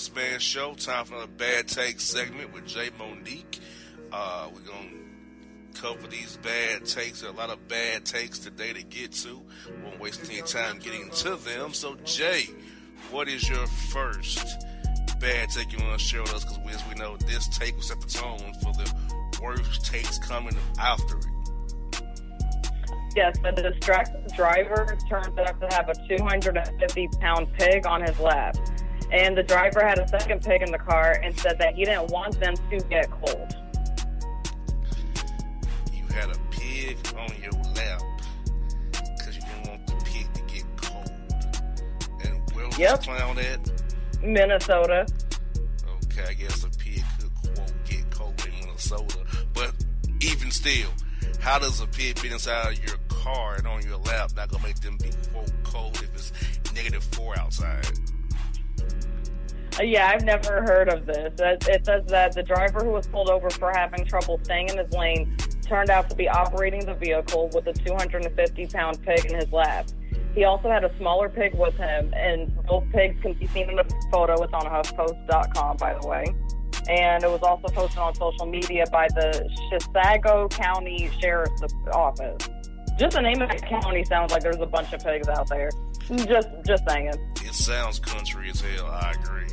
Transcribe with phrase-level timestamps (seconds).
[0.00, 0.72] Boss Man Show.
[0.72, 3.60] Time for another Bad Take segment with Jae Monique.
[4.10, 4.88] Uh, we're going
[5.74, 7.20] to cover these bad takes.
[7.20, 9.42] There are a lot of bad takes today to get to.
[9.84, 11.74] Won't waste any time getting to them.
[11.74, 12.46] So, Jay,
[13.10, 14.64] what is your first
[15.20, 16.46] bad take you want to share with us?
[16.46, 18.90] Because as we know, this take will set the tone for the
[19.42, 21.26] worst takes coming after it.
[23.14, 28.56] Yes, the distracted driver turns out to have a 250 pound pig on his lap.
[29.12, 32.10] And the driver had a second pig in the car and said that he didn't
[32.10, 33.56] want them to get cold.
[35.92, 38.02] You had a pig on your lap
[38.92, 41.12] because you didn't want the pig to get cold.
[42.24, 43.02] And where was yep.
[43.02, 43.70] clown at?
[44.22, 45.06] Minnesota.
[46.04, 49.18] Okay, I guess a pig could quote get cold in Minnesota.
[49.54, 49.74] But
[50.20, 50.90] even still,
[51.40, 54.78] how does a pig fit inside your car and on your lap not gonna make
[54.80, 56.32] them be quote cold if it's
[56.74, 57.86] negative four outside?
[59.80, 61.32] Yeah, I've never heard of this.
[61.38, 64.92] It says that the driver who was pulled over for having trouble staying in his
[64.92, 69.50] lane turned out to be operating the vehicle with a 250 pound pig in his
[69.52, 69.88] lap.
[70.34, 73.78] He also had a smaller pig with him, and both pigs can be seen in
[73.78, 74.42] a photo.
[74.42, 76.24] It's on HuffPost.com, by the way.
[76.88, 81.62] And it was also posted on social media by the Chisago County Sheriff's
[81.92, 82.48] Office.
[83.00, 85.70] Just the name of the county sounds like there's a bunch of pigs out there.
[86.16, 87.10] Just, just saying.
[87.36, 88.84] It sounds country as hell.
[88.84, 89.46] I agree.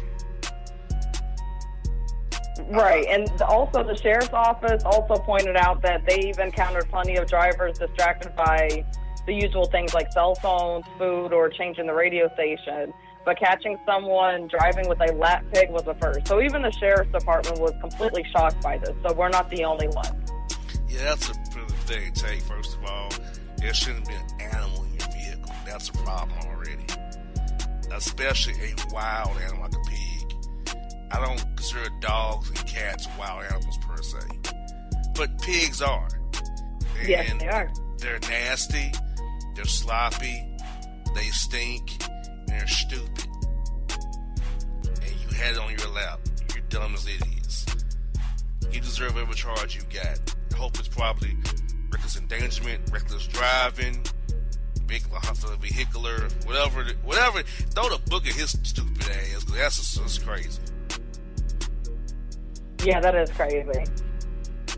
[2.69, 7.79] Right, and also the sheriff's office also pointed out that they've encountered plenty of drivers
[7.79, 8.83] distracted by
[9.25, 12.93] the usual things like cell phones, food, or changing the radio station.
[13.23, 16.27] But catching someone driving with a lap pig was a first.
[16.27, 18.93] So even the sheriff's department was completely shocked by this.
[19.07, 20.25] So we're not the only one.
[20.89, 22.41] Yeah, that's a pretty big take.
[22.41, 23.09] First of all,
[23.67, 25.53] there shouldn't be an animal in your vehicle.
[25.65, 26.85] That's a problem already,
[27.91, 30.77] especially a wild animal like a pig.
[31.11, 34.19] I don't consider dogs and cats wild animals per se,
[35.15, 36.07] but pigs are.
[36.97, 37.69] And yes, they are.
[37.97, 38.89] They're nasty.
[39.53, 40.47] They're sloppy.
[41.13, 41.91] They stink.
[42.01, 43.27] And they're stupid.
[45.01, 46.21] And you had it on your lap.
[46.55, 47.65] You're dumb as it is.
[48.71, 50.35] You deserve every charge you got.
[50.53, 51.35] I hope it's probably
[51.91, 54.03] reckless endangerment, reckless driving,
[54.85, 55.19] vehicular,
[55.59, 57.43] vehicular, whatever, whatever.
[57.43, 59.43] Throw the book at his stupid ass.
[59.45, 60.61] That's just, that's crazy.
[62.83, 63.83] Yeah, that is crazy.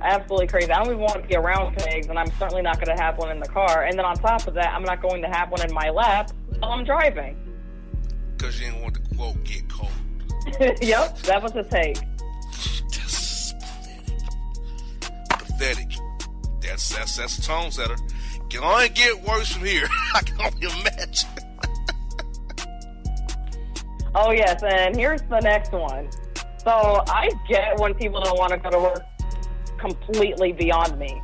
[0.02, 0.72] Absolutely crazy.
[0.72, 3.18] I don't even want to be around pigs, and I'm certainly not going to have
[3.18, 3.84] one in the car.
[3.84, 6.32] And then on top of that, I'm not going to have one in my lap
[6.60, 7.38] while I'm driving.
[8.38, 9.92] Because you didn't want the quote get cold.
[10.82, 11.98] yep, that was the take.
[12.90, 13.54] That's
[15.30, 15.90] pathetic.
[15.90, 16.09] Pathetic.
[16.80, 17.98] That's that's that's a tone setter.
[18.50, 19.90] Can only get worse from here.
[20.16, 21.30] I can only imagine.
[24.16, 26.10] oh yes, and here's the next one.
[26.64, 29.04] So I get when people don't want to go to work
[29.78, 31.22] completely beyond me.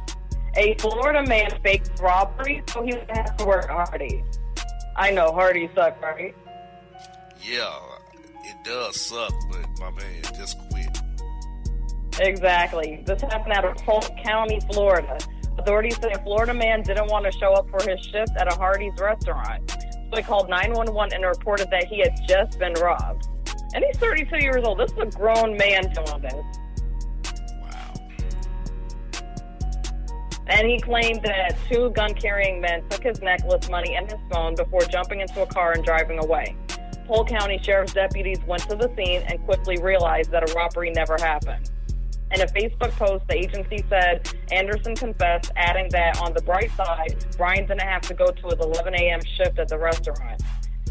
[0.57, 4.25] A Florida man faked robbery so he would have to work Hardee's.
[4.97, 6.35] I know Hardy suck, right?
[7.41, 7.79] Yeah,
[8.44, 11.01] it does suck, but my man just quit.
[12.19, 13.03] Exactly.
[13.06, 15.18] This happened out of Polk County, Florida.
[15.57, 18.55] Authorities say a Florida man didn't want to show up for his shift at a
[18.55, 19.71] Hardee's restaurant.
[19.71, 23.27] So he called 911 and reported that he had just been robbed.
[23.73, 24.79] And he's 32 years old.
[24.79, 26.33] This is a grown man doing this.
[27.61, 27.93] Wow.
[30.47, 34.55] And he claimed that two gun carrying men took his necklace, money, and his phone
[34.55, 36.55] before jumping into a car and driving away.
[37.07, 41.17] Polk County Sheriff's deputies went to the scene and quickly realized that a robbery never
[41.19, 41.69] happened.
[42.31, 47.24] In a Facebook post, the agency said Anderson confessed, adding that on the bright side,
[47.38, 49.19] Brian didn't have to go to his 11 a.m.
[49.38, 50.42] shift at the restaurant.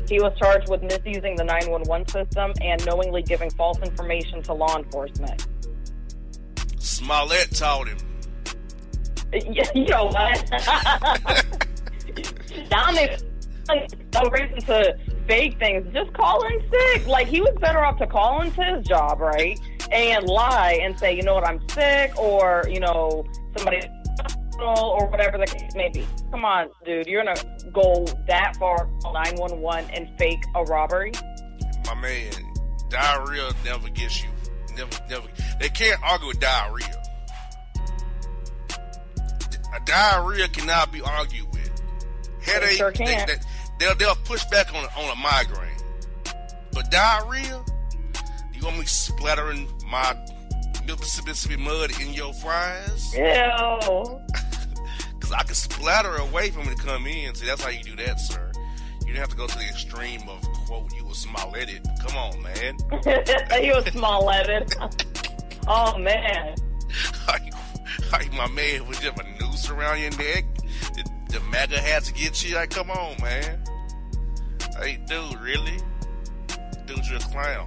[0.09, 4.77] He was charged with misusing the 911 system and knowingly giving false information to law
[4.77, 5.47] enforcement.
[6.79, 7.99] Smollett told him.
[9.33, 10.51] You know what?
[12.69, 13.21] Dominic,
[14.15, 14.97] no reason to
[15.27, 15.87] fake things.
[15.93, 17.07] Just call in sick.
[17.07, 19.59] Like he was better off to call into his job, right,
[19.91, 23.25] and lie and say, you know what, I'm sick, or you know,
[23.57, 23.81] somebody
[24.61, 26.07] or whatever the case may be.
[26.31, 27.41] Come on, dude, you're gonna
[27.73, 31.13] go that far, 911, and fake a robbery?
[31.87, 32.33] My man,
[32.89, 34.29] diarrhea never gets you.
[34.77, 35.29] Never, never.
[35.61, 37.03] They can't argue with diarrhea.
[39.75, 41.83] A diarrhea cannot be argued with.
[42.43, 43.29] Headache, sure can't.
[43.29, 43.35] They,
[43.79, 45.71] they, will they'll push back on a, on a migraine.
[46.73, 47.65] But diarrhea,
[48.53, 50.17] you want me splattering my
[50.87, 53.15] Mississippi mud in your fries?
[53.15, 54.21] Ew.
[55.25, 57.35] Because I can splatter away from it to come in.
[57.35, 58.53] See, that's how you do that, sir.
[59.01, 61.81] You didn't have to go to the extreme of, quote, you were small-headed.
[62.07, 62.77] Come on, man.
[63.65, 64.75] you was small-headed.
[65.67, 66.55] oh, man.
[67.27, 67.55] like,
[68.13, 70.45] like my man was just a noose around your neck.
[70.95, 72.57] The, the MAGA had to get you.
[72.57, 73.65] Like, come on, man.
[74.79, 75.79] Hey, dude, really?
[76.87, 77.65] Dude, you're a clown.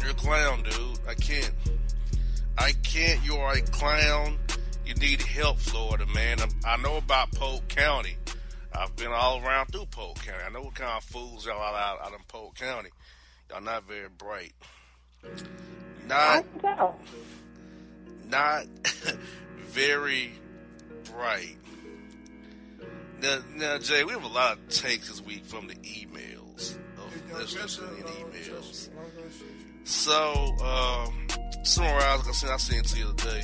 [0.00, 0.98] You're a clown, dude.
[1.08, 1.52] I can't.
[2.56, 3.24] I can't.
[3.24, 4.38] You are a clown.
[4.84, 6.38] You need help, Florida, man.
[6.40, 8.16] I, I know about Polk County.
[8.72, 10.44] I've been all around through Polk County.
[10.46, 12.90] I know what kind of fools y'all are out, out in Polk County.
[13.50, 14.52] Y'all not very bright.
[16.06, 16.44] Not,
[18.28, 18.66] not
[19.68, 20.32] very
[21.12, 21.56] bright.
[23.20, 27.32] Now, now, Jay, we have a lot of takes this week from the emails of
[27.32, 28.88] listeners and emails.
[29.88, 31.26] So, um,
[31.62, 33.42] summarize, like I said, I sent it to you the day.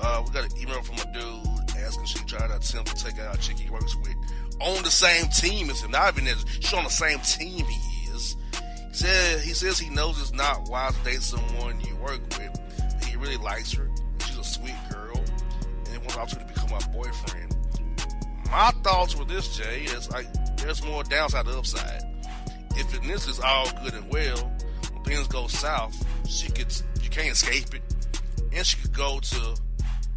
[0.00, 3.20] Uh, we got an email from a dude asking she tried to attempt to take
[3.20, 4.16] out a chick he works with
[4.60, 5.92] on the same team as him.
[5.92, 8.36] Not even as she's on the same team he is.
[8.88, 13.04] He said he says he knows it's not wise to date someone you work with.
[13.06, 13.88] He really likes her.
[14.26, 17.56] She's a sweet girl, and he wants opportunity to become my boyfriend.
[18.50, 20.26] My thoughts with this, Jay, is like
[20.56, 22.02] there's more downside to upside.
[22.74, 24.52] If this is all good and well,
[25.08, 25.96] things go south,
[26.28, 27.82] she could you can't escape it,
[28.52, 29.54] and she could go to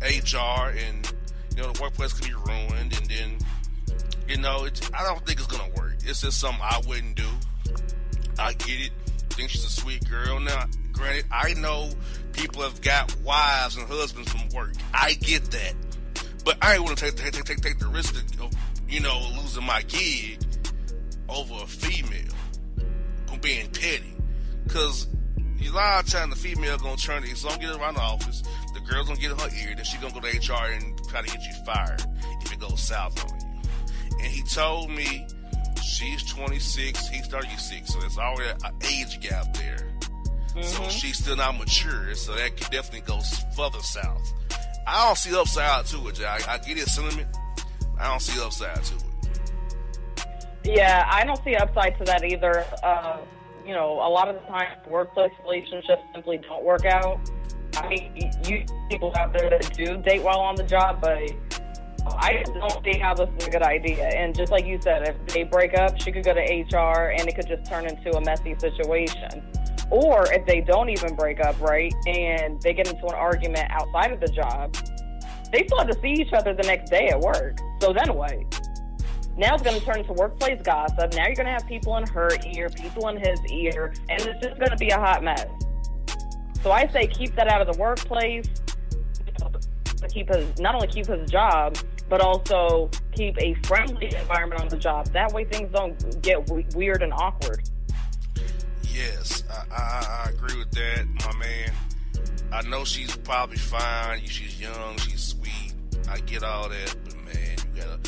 [0.01, 1.13] HR and
[1.55, 3.37] you know the workplace could be ruined, and then
[4.27, 5.95] you know it's, I don't think it's gonna work.
[6.05, 7.27] It's just something I wouldn't do.
[8.37, 8.91] I get it.
[9.07, 10.39] I think she's a sweet girl.
[10.39, 11.89] Now, granted, I know
[12.33, 14.73] people have got wives and husbands from work.
[14.93, 15.73] I get that,
[16.43, 18.51] but I ain't want to take, take take take the risk of
[18.89, 20.39] you know losing my gig
[21.29, 22.35] over a female
[23.41, 24.10] being petty,
[24.71, 25.07] because
[25.61, 27.35] a lot of times the female gonna turn it.
[27.37, 28.43] So don't get around the office.
[28.73, 29.75] The girl's gonna get in her ear.
[29.75, 32.03] Then she gonna go to HR and try to get you fired
[32.41, 33.69] if it goes south on you.
[34.19, 35.27] And he told me
[35.83, 39.87] she's 26, he's 36, so there's already an age gap there.
[40.55, 40.61] Mm-hmm.
[40.61, 43.19] So she's still not mature, so that could definitely go
[43.55, 44.33] further south.
[44.87, 46.25] I don't see upside to it, Jay.
[46.25, 47.27] I, I get his sentiment.
[47.99, 49.01] I don't see upside to it.
[50.63, 52.65] Yeah, I don't see upside to that either.
[52.83, 53.17] Uh,
[53.71, 57.21] you know, a lot of the time, workplace relationships simply don't work out.
[57.77, 61.21] I mean, you people out there that do date while on the job, but
[62.17, 64.09] I just don't see how this is a good idea.
[64.09, 67.29] And just like you said, if they break up, she could go to HR and
[67.29, 69.41] it could just turn into a messy situation.
[69.89, 74.11] Or if they don't even break up, right, and they get into an argument outside
[74.11, 74.75] of the job,
[75.53, 77.57] they still have to see each other the next day at work.
[77.79, 78.69] So then what?
[79.41, 81.15] Now it's going to turn into workplace gossip.
[81.15, 84.39] Now you're going to have people in her ear, people in his ear, and it's
[84.45, 85.47] just going to be a hot mess.
[86.61, 88.47] So I say keep that out of the workplace.
[90.09, 91.75] Keep his not only keep his job,
[92.07, 95.07] but also keep a friendly environment on the job.
[95.07, 97.67] That way things don't get w- weird and awkward.
[98.83, 101.73] Yes, I, I, I agree with that, my man.
[102.51, 104.23] I know she's probably fine.
[104.23, 104.97] She's young.
[104.97, 105.73] She's sweet.
[106.07, 107.99] I get all that, but man, you gotta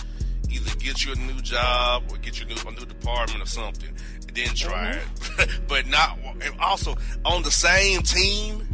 [0.54, 3.46] either get you a new job or get you a new, a new department or
[3.46, 3.90] something,
[4.28, 5.42] and then try mm-hmm.
[5.42, 5.62] it.
[5.68, 6.20] but not
[6.60, 6.96] also
[7.26, 8.68] on the same team.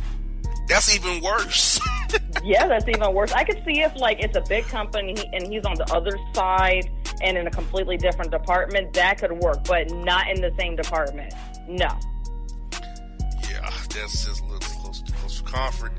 [0.67, 1.79] That's even worse.
[2.43, 3.31] yeah, that's even worse.
[3.31, 6.89] I could see if like it's a big company and he's on the other side
[7.21, 11.33] and in a completely different department, that could work, but not in the same department.
[11.67, 11.89] No.
[13.49, 15.91] Yeah, that's just a little close, close to comfort.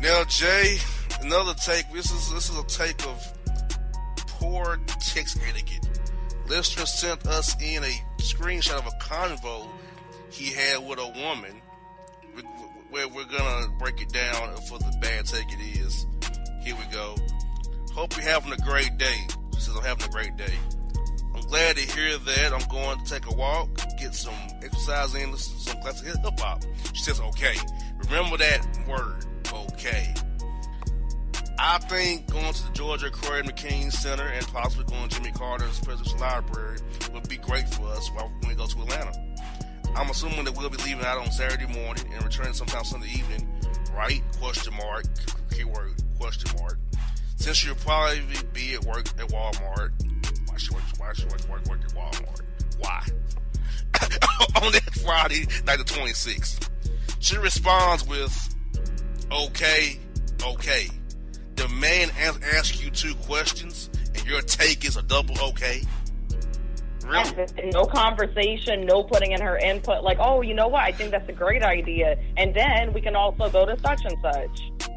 [0.00, 0.76] Now, Jay,
[1.22, 1.90] another take.
[1.92, 3.39] This is this is a take of
[4.40, 5.88] poor text etiquette.
[6.48, 9.66] Listener sent us in a screenshot of a convo
[10.30, 11.60] he had with a woman
[12.90, 16.06] where we're gonna break it down for the bad take it is.
[16.62, 17.14] Here we go.
[17.94, 19.26] Hope you're having a great day.
[19.54, 20.54] She says, I'm having a great day.
[21.34, 22.52] I'm glad to hear that.
[22.52, 23.68] I'm going to take a walk,
[23.98, 26.62] get some exercise in, listen to some classic hip hop.
[26.92, 27.54] She says, okay.
[27.98, 30.14] Remember that word, okay.
[31.62, 35.78] I think going to the Georgia Craig McCain Center and possibly going to Jimmy Carter's
[35.80, 36.78] Presidential Library
[37.12, 39.12] would be great for us when we go to Atlanta.
[39.94, 43.46] I'm assuming that we'll be leaving out on Saturday morning and returning sometime Sunday evening,
[43.94, 44.22] right?
[44.40, 45.04] Question mark,
[45.52, 46.78] keyword, question mark.
[47.36, 48.22] Since you'll probably
[48.54, 49.92] be at work at Walmart,
[50.48, 52.40] why should work, why should work, work, work at Walmart?
[52.78, 53.06] Why?
[54.62, 56.70] on that Friday, night the 26th.
[57.18, 58.56] She responds with,
[59.30, 60.00] okay,
[60.42, 60.88] okay.
[61.60, 65.82] The man asks you two questions and your take is a double okay.
[67.04, 67.46] Really?
[67.70, 70.02] No conversation, no putting in her input.
[70.02, 70.84] Like, oh, you know what?
[70.84, 72.16] I think that's a great idea.
[72.38, 74.90] And then we can also go to such and such.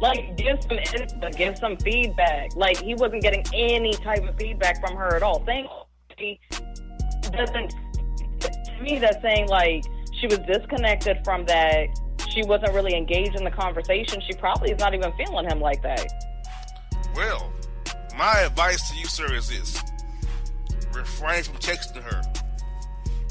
[0.00, 2.56] Like, give some input, give some feedback.
[2.56, 5.44] Like, he wasn't getting any type of feedback from her at all.
[5.44, 5.68] Saying
[6.16, 6.40] he
[7.20, 7.74] doesn't,
[8.40, 9.84] to me, that's saying, like,
[10.18, 11.88] she was disconnected from that.
[12.36, 14.20] She wasn't really engaged in the conversation.
[14.20, 16.06] She probably is not even feeling him like that.
[17.14, 17.50] Well,
[18.18, 19.82] my advice to you, sir, is this
[20.92, 22.22] refrain from texting her.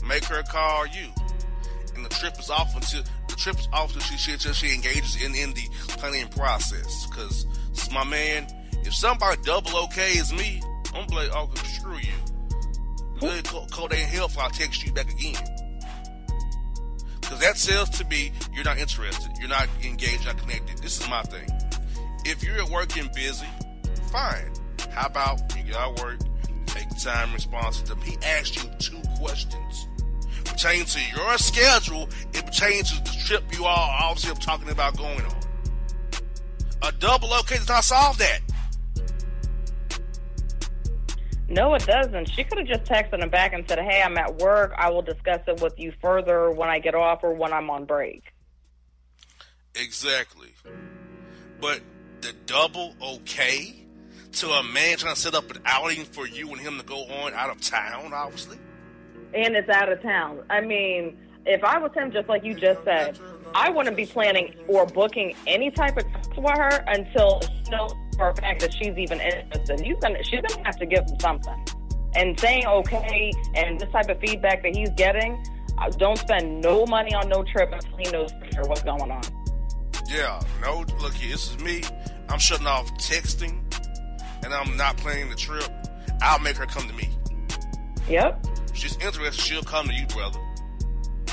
[0.07, 1.09] Make her call you.
[1.95, 4.74] And the trip is off until the trip is off until she, she, until she
[4.74, 7.05] engages in, in the planning process.
[7.05, 7.45] Because,
[7.93, 8.47] my man,
[8.83, 10.62] if somebody double okays me,
[10.95, 13.19] I'm gonna like, oh, screw you.
[13.19, 15.35] Good code ain't hell if I text you back again.
[17.36, 19.30] Because that says to me, you're not interested.
[19.39, 20.77] You're not engaged, not connected.
[20.77, 21.46] This is my thing.
[22.24, 23.46] If you're at work and busy,
[24.10, 24.54] fine.
[24.92, 26.20] How about you get out of work,
[26.68, 28.01] take the time response to them.
[28.01, 29.89] He asked you two questions
[30.46, 32.08] pertaining to your schedule.
[32.34, 35.36] It pertains to the trip you all obviously are talking about going on.
[36.84, 38.39] A double okay does not solve that.
[41.47, 42.29] No, it doesn't.
[42.29, 44.73] She could have just texted him back and said, Hey, I'm at work.
[44.77, 47.85] I will discuss it with you further when I get off or when I'm on
[47.85, 48.23] break.
[49.75, 50.49] Exactly.
[51.61, 51.81] But
[52.21, 53.75] the double okay
[54.33, 57.03] to a man trying to set up an outing for you and him to go
[57.03, 58.57] on out of town, obviously.
[59.33, 60.43] And it's out of town.
[60.49, 63.19] I mean, if I was him, just like you just said,
[63.53, 68.29] I wouldn't be planning or booking any type of for her until you know for
[68.29, 69.86] a fact that she's even interested.
[69.86, 71.65] You gonna, she's gonna have to give him something.
[72.15, 75.43] And saying okay and this type of feedback that he's getting,
[75.77, 79.12] uh, don't spend no money on no trip until he knows for sure what's going
[79.12, 79.22] on.
[80.07, 81.81] Yeah, no, look here, this is me.
[82.29, 83.62] I'm shutting off texting
[84.45, 85.69] and I'm not planning the trip,
[86.22, 87.10] I'll make her come to me.
[88.07, 88.45] Yep.
[88.69, 90.39] If she's interested, she'll come to you, brother.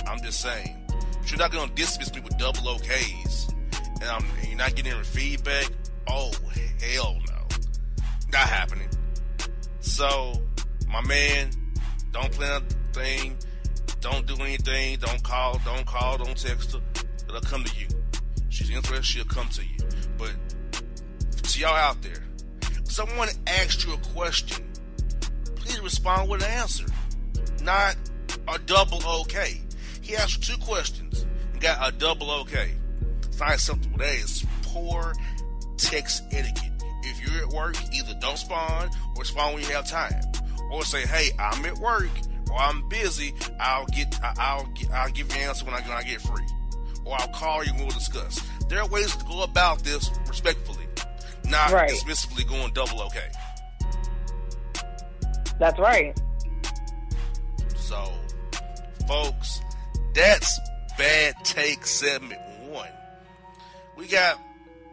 [0.07, 0.79] I'm just saying.
[1.25, 3.53] She's not gonna dismiss me with double OKs,
[4.01, 5.71] and, I'm, and you're not getting any feedback.
[6.09, 6.33] Oh
[6.81, 7.47] hell no,
[8.31, 8.89] not happening.
[9.81, 10.33] So,
[10.89, 11.51] my man,
[12.13, 13.37] don't plan a thing.
[14.01, 14.99] Don't do anything.
[14.99, 15.61] Don't call.
[15.65, 16.19] Don't call.
[16.19, 16.81] Don't text her.
[17.29, 17.87] It'll come to you.
[18.49, 19.05] She's interested.
[19.05, 19.79] She'll come to you.
[20.19, 20.35] But
[21.43, 22.25] to y'all out there,
[22.85, 24.65] someone asked you a question,
[25.55, 26.87] please respond with an answer,
[27.63, 27.97] not
[28.49, 29.61] a double okay.
[30.01, 32.73] He asked two questions and got a double okay.
[33.23, 33.99] It's not acceptable.
[33.99, 35.13] That is poor
[35.77, 36.71] text etiquette.
[37.03, 40.23] If you're at work, either don't spawn or spawn when you have time,
[40.71, 42.11] or say, "Hey, I'm at work."
[42.51, 43.33] Or I'm busy.
[43.59, 44.15] I'll get.
[44.23, 44.69] I'll.
[44.93, 46.45] I'll give you an answer when I, when I get free,
[47.05, 48.43] or I'll call you and we'll discuss.
[48.69, 50.83] There are ways to go about this respectfully
[51.53, 51.91] not right.
[51.91, 53.29] dismissively going double okay.
[55.59, 56.19] That's right.
[57.77, 58.11] So,
[59.07, 59.61] folks,
[60.15, 60.59] that's
[60.99, 62.89] bad take segment one.
[63.97, 64.41] We got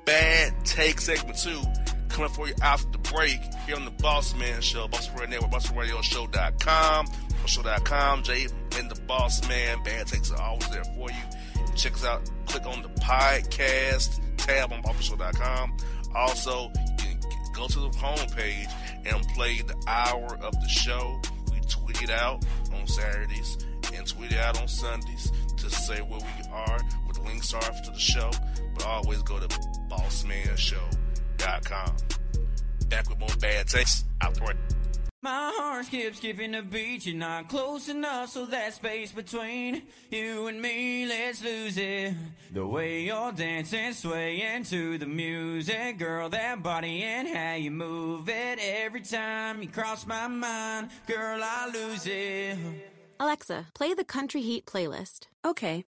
[0.09, 1.61] bad take segment two
[2.09, 5.61] coming for you after the break here on the Boss Man Show, Boss Radio Network,
[5.61, 7.07] BossRadioShow.com,
[7.45, 8.47] Show.com, Jay
[8.79, 9.83] and the Boss Man.
[9.83, 11.75] Bad takes are always there for you.
[11.75, 12.27] Check us out.
[12.47, 15.77] Click on the podcast tab on BossRadio.com.
[16.15, 18.71] Also, you can go to the homepage
[19.05, 21.21] and play the hour of the show.
[21.51, 23.59] We tweet it out on Saturdays
[23.93, 26.79] and tweet it out on Sundays to say where we are,
[27.19, 28.31] what the links are to the show.
[28.75, 29.47] But always go to
[29.89, 31.95] bossmanshow.com.
[32.87, 34.05] Back with more bad takes.
[34.21, 34.53] Out the way.
[35.21, 37.05] My heart skips skipping the beat.
[37.05, 42.13] You're not close enough, so that space between you and me, let's lose it.
[42.53, 48.29] The way you're dancing, swaying to the music, girl, that body and how you move
[48.29, 48.59] it.
[48.61, 52.57] Every time you cross my mind, girl, I lose it.
[53.19, 55.27] Alexa, play the Country Heat playlist.
[55.43, 55.83] Okay.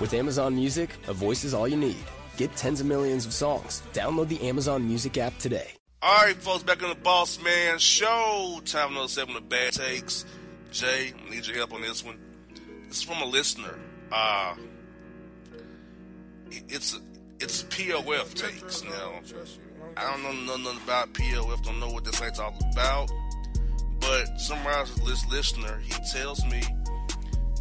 [0.00, 1.96] With Amazon Music, a voice is all you need.
[2.36, 3.82] Get tens of millions of songs.
[3.92, 5.72] Download the Amazon Music app today.
[6.00, 8.60] All right, folks, back on the Boss Man Show.
[8.64, 10.24] Time another seven of bad takes.
[10.70, 12.16] Jay, I need your help on this one.
[12.86, 13.76] This is from a listener.
[14.12, 14.54] Uh,
[16.68, 17.00] it's
[17.40, 18.84] it's POF takes.
[18.84, 19.14] Now,
[19.96, 21.64] I don't know nothing about POF.
[21.64, 23.10] Don't know what this site's all about.
[23.98, 25.80] But summarize this listener.
[25.80, 26.62] He tells me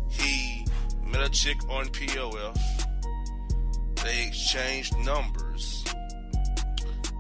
[0.08, 0.57] he
[1.08, 2.86] met a chick on POF.
[4.04, 5.84] They exchanged numbers.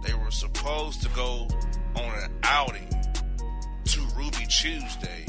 [0.05, 1.47] They were supposed to go
[1.95, 2.87] on an outing
[3.85, 5.25] to Ruby Tuesday.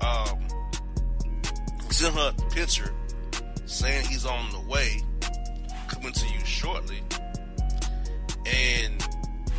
[0.00, 0.40] Um,
[1.90, 2.94] sent her a picture
[3.66, 5.00] saying he's on the way,
[5.88, 7.00] coming to you shortly.
[8.46, 9.06] And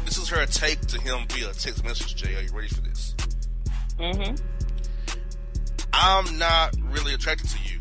[0.05, 2.35] this is her take to him via text message, Jay.
[2.35, 3.15] Are you ready for this?
[3.99, 4.35] Mm-hmm.
[5.93, 7.79] I'm not really attracted to you.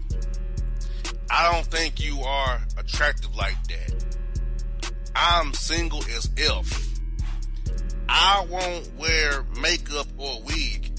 [1.30, 4.04] I don't think you are attractive like that.
[5.14, 7.00] I'm single as if.
[8.08, 10.90] I won't wear makeup or wig.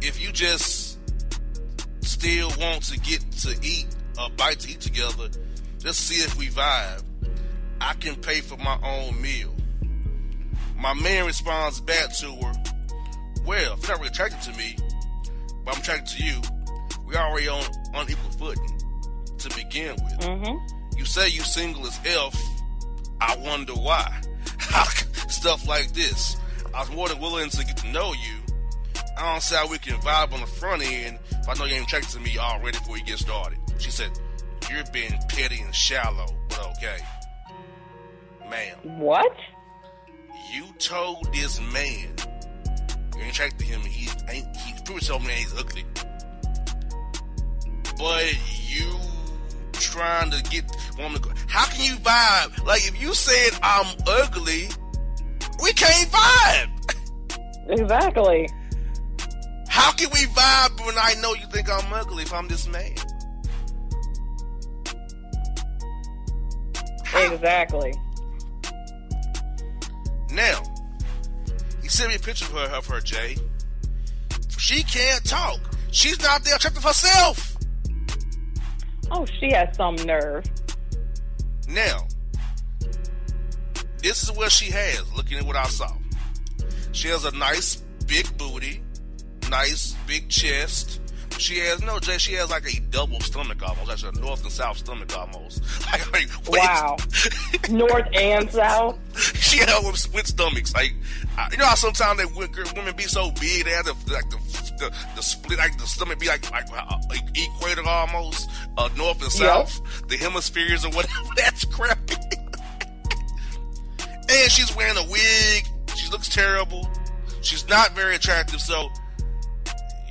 [0.00, 0.98] If you just
[2.00, 3.86] still want to get to eat
[4.18, 5.28] a bite to eat together,
[5.78, 7.02] just see if we vibe.
[7.80, 9.54] I can pay for my own meal.
[10.76, 12.52] My man responds back to her,
[13.44, 14.76] Well, if you're not really attracted to me,
[15.64, 16.40] but I'm attracted to you,
[17.06, 17.64] we already on
[17.94, 18.80] unequal footing
[19.38, 20.18] to begin with.
[20.20, 20.96] Mm-hmm.
[20.98, 22.36] You say you single as F.
[23.20, 24.20] I wonder why.
[25.28, 26.36] Stuff like this.
[26.74, 28.38] I was more than willing to get to know you.
[29.18, 31.74] I don't see how we can vibe on the front end if I know you
[31.74, 33.58] ain't attracted to me already before we get started.
[33.78, 34.10] She said,
[34.70, 36.98] You're being petty and shallow, but okay.
[38.48, 39.36] Ma'am, What?
[40.52, 42.14] you told this man
[43.16, 43.80] you ain't attracted to him.
[43.82, 44.56] He ain't.
[44.56, 45.84] He told me that he's ugly,
[47.98, 48.24] but
[48.68, 48.94] you
[49.72, 50.64] trying to get
[50.96, 51.34] woman to go.
[51.48, 52.64] How can you vibe?
[52.64, 54.68] Like if you said I'm ugly,
[55.62, 56.70] we can't vibe.
[57.68, 58.48] Exactly.
[59.68, 62.94] How can we vibe when I know you think I'm ugly if I'm this man?
[67.04, 67.32] How?
[67.32, 67.94] Exactly.
[70.30, 70.62] Now,
[71.92, 73.36] sent me a picture of her, of her, Jay.
[74.56, 75.60] She can't talk.
[75.90, 77.56] She's not there attractive herself.
[79.10, 80.44] Oh, she has some nerve.
[81.68, 82.06] Now,
[83.98, 85.92] this is what she has, looking at what I saw.
[86.92, 87.76] She has a nice
[88.06, 88.82] big booty,
[89.50, 91.01] nice big chest.
[91.42, 92.18] She has no Jay.
[92.18, 95.62] She has like a double stomach almost, That's a north and south stomach almost.
[95.92, 96.48] Like, like.
[96.48, 96.96] Wow.
[97.68, 98.96] North and south.
[99.42, 100.72] she had with split stomachs.
[100.74, 100.94] Like
[101.36, 104.28] I- you know how sometimes they women women be so big they have the like
[104.30, 104.36] the,
[104.78, 109.20] the, the split like the stomach be like like, uh, like equator almost uh, north
[109.22, 109.68] and Yep.
[109.68, 111.28] south the hemispheres or whatever.
[111.36, 112.14] That's crappy.
[114.30, 115.66] and she's wearing a wig.
[115.96, 116.88] She looks terrible.
[117.42, 118.60] She's not very attractive.
[118.60, 118.88] So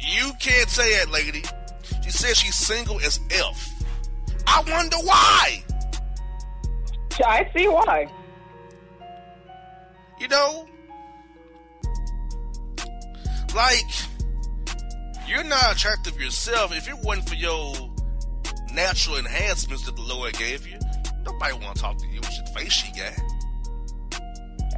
[0.01, 1.43] you can't say that, lady.
[2.03, 3.69] She says she's single as F.
[4.47, 5.63] I wonder why.
[7.25, 8.07] I see why.
[10.19, 10.67] You know?
[13.55, 13.85] Like,
[15.27, 16.73] you're not attractive yourself.
[16.75, 17.73] If it wasn't for your
[18.73, 20.79] natural enhancements that the Lord gave you,
[21.25, 23.13] nobody want to talk to you with your face she got.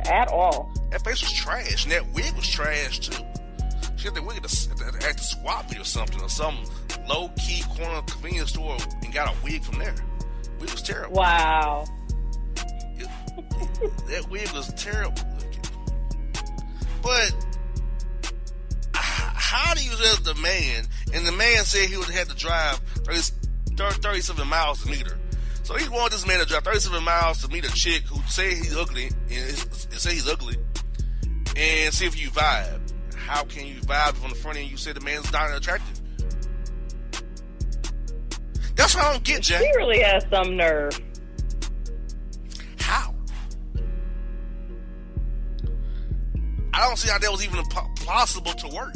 [0.07, 0.71] At all.
[0.91, 3.23] That face was trash, and that wig was trash too.
[4.04, 6.28] She had the wig at the, at the, at the swap meet or something, or
[6.28, 6.58] some
[7.08, 9.96] low key corner convenience store and got a wig from there.
[10.60, 11.16] Wig was terrible.
[11.16, 11.86] Wow.
[12.98, 13.08] It-
[14.10, 15.62] that wig was terrible looking.
[17.02, 17.34] But
[18.94, 20.86] how do you as the man?
[21.13, 25.08] And the man said he would have had to drive 30, 37 miles to meet
[25.08, 25.18] her.
[25.63, 28.54] So he wanted this man to drive 37 miles to meet a chick who say
[28.54, 30.58] he's ugly and, and say he's ugly
[31.56, 32.82] and see if you vibe.
[33.34, 34.69] How can you vibe from the front end?
[34.69, 36.00] You say the man's not attractive.
[38.76, 39.63] That's what I don't get, Jack.
[39.63, 41.02] She really has some nerve.
[42.78, 43.15] How?
[46.76, 47.63] I don't see how that was even
[48.06, 48.93] possible to work.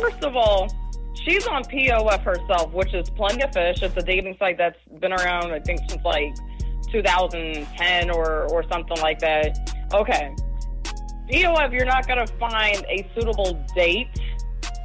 [0.00, 0.74] First of all,
[1.26, 3.82] she's on POF herself, which is Plenty of Fish.
[3.82, 6.34] It's a dating site that's been around, I think, since like
[6.90, 9.90] 2010 or, or something like that.
[9.92, 10.34] Okay.
[11.28, 14.08] POF, you're not going to find a suitable date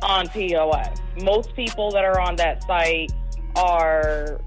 [0.01, 1.23] on POF.
[1.23, 3.12] Most people that are on that site
[3.56, 4.41] are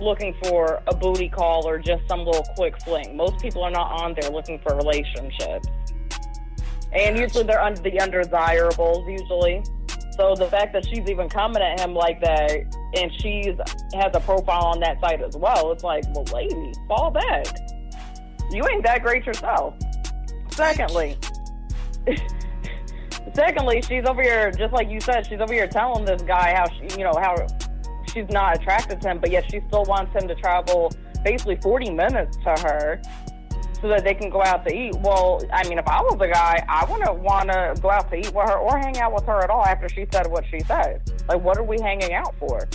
[0.00, 3.16] looking for a booty call or just some little quick fling.
[3.16, 5.68] Most people are not on there looking for relationships.
[6.92, 9.62] And usually they're under the undesirables, usually.
[10.16, 12.50] So the fact that she's even coming at him like that,
[12.96, 13.54] and she's
[13.94, 15.72] has a profile on that site as well.
[15.72, 17.46] It's like, well, lady, fall back.
[18.50, 19.74] You ain't that great yourself.
[20.52, 21.18] Secondly,
[23.34, 26.68] secondly, she's over here, just like you said, she's over here telling this guy how
[26.68, 27.46] she, you know, how
[28.12, 30.92] she's not attracted to him, but yet she still wants him to travel
[31.24, 33.00] basically 40 minutes to her
[33.80, 34.94] so that they can go out to eat.
[35.00, 38.16] Well, I mean, if I was a guy, I wouldn't want to go out to
[38.16, 40.60] eat with her or hang out with her at all after she said what she
[40.60, 41.02] said.
[41.28, 42.68] Like, what are we hanging out for?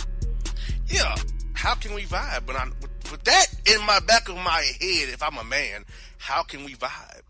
[0.86, 1.14] Yeah,
[1.54, 2.44] how can we vibe?
[2.46, 5.84] But I'm, with, with that in my back of my head, if I'm a man,
[6.18, 7.22] how can we vibe?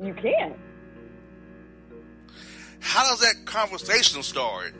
[0.00, 0.56] You can't.
[2.80, 4.72] How does that conversation start?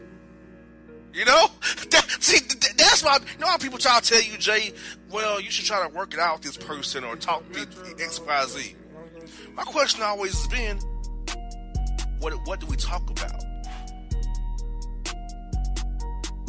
[1.12, 1.48] You know,
[1.90, 2.38] that, see,
[2.76, 3.18] that's why.
[3.32, 4.72] You know how people try to tell you, Jay,
[5.10, 7.60] well, you should try to work it out with this person or talk to
[8.00, 8.76] X, Y, Z.
[9.54, 10.78] My question always has been,
[12.20, 13.42] what what do we talk about?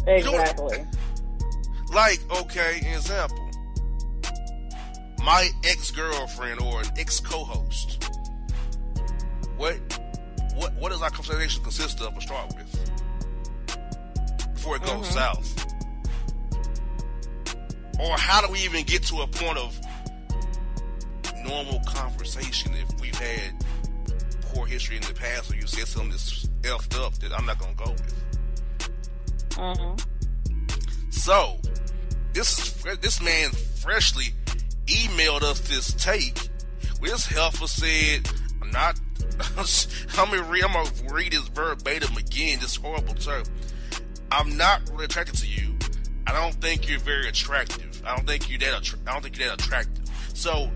[0.07, 0.77] Exactly.
[0.77, 0.89] You know,
[1.93, 3.49] like, okay, example,
[5.23, 8.08] my ex girlfriend or an ex co-host.
[9.59, 9.75] What
[10.55, 12.91] what what does our conversation consist of to start with?
[14.53, 15.13] Before it goes mm-hmm.
[15.13, 15.65] south.
[17.99, 19.77] Or how do we even get to a point of
[21.43, 23.65] normal conversation if we've had
[24.43, 27.59] poor history in the past or you said something that's effed up that I'm not
[27.59, 28.15] gonna go with?
[29.49, 31.09] Mm-hmm.
[31.09, 31.57] So,
[32.31, 34.33] this this man freshly
[34.85, 36.47] emailed us this take.
[37.01, 38.29] This helper said,
[38.61, 38.97] "I'm not
[40.17, 42.59] I'm gonna read, I'm gonna read this verbatim again.
[42.59, 43.43] This horrible term.
[44.31, 45.77] I'm not really attracted to you.
[46.27, 48.03] I don't think you're very attractive.
[48.05, 48.75] I don't think you're that.
[48.75, 50.05] Attra- I don't think you're that attractive.
[50.33, 50.69] So,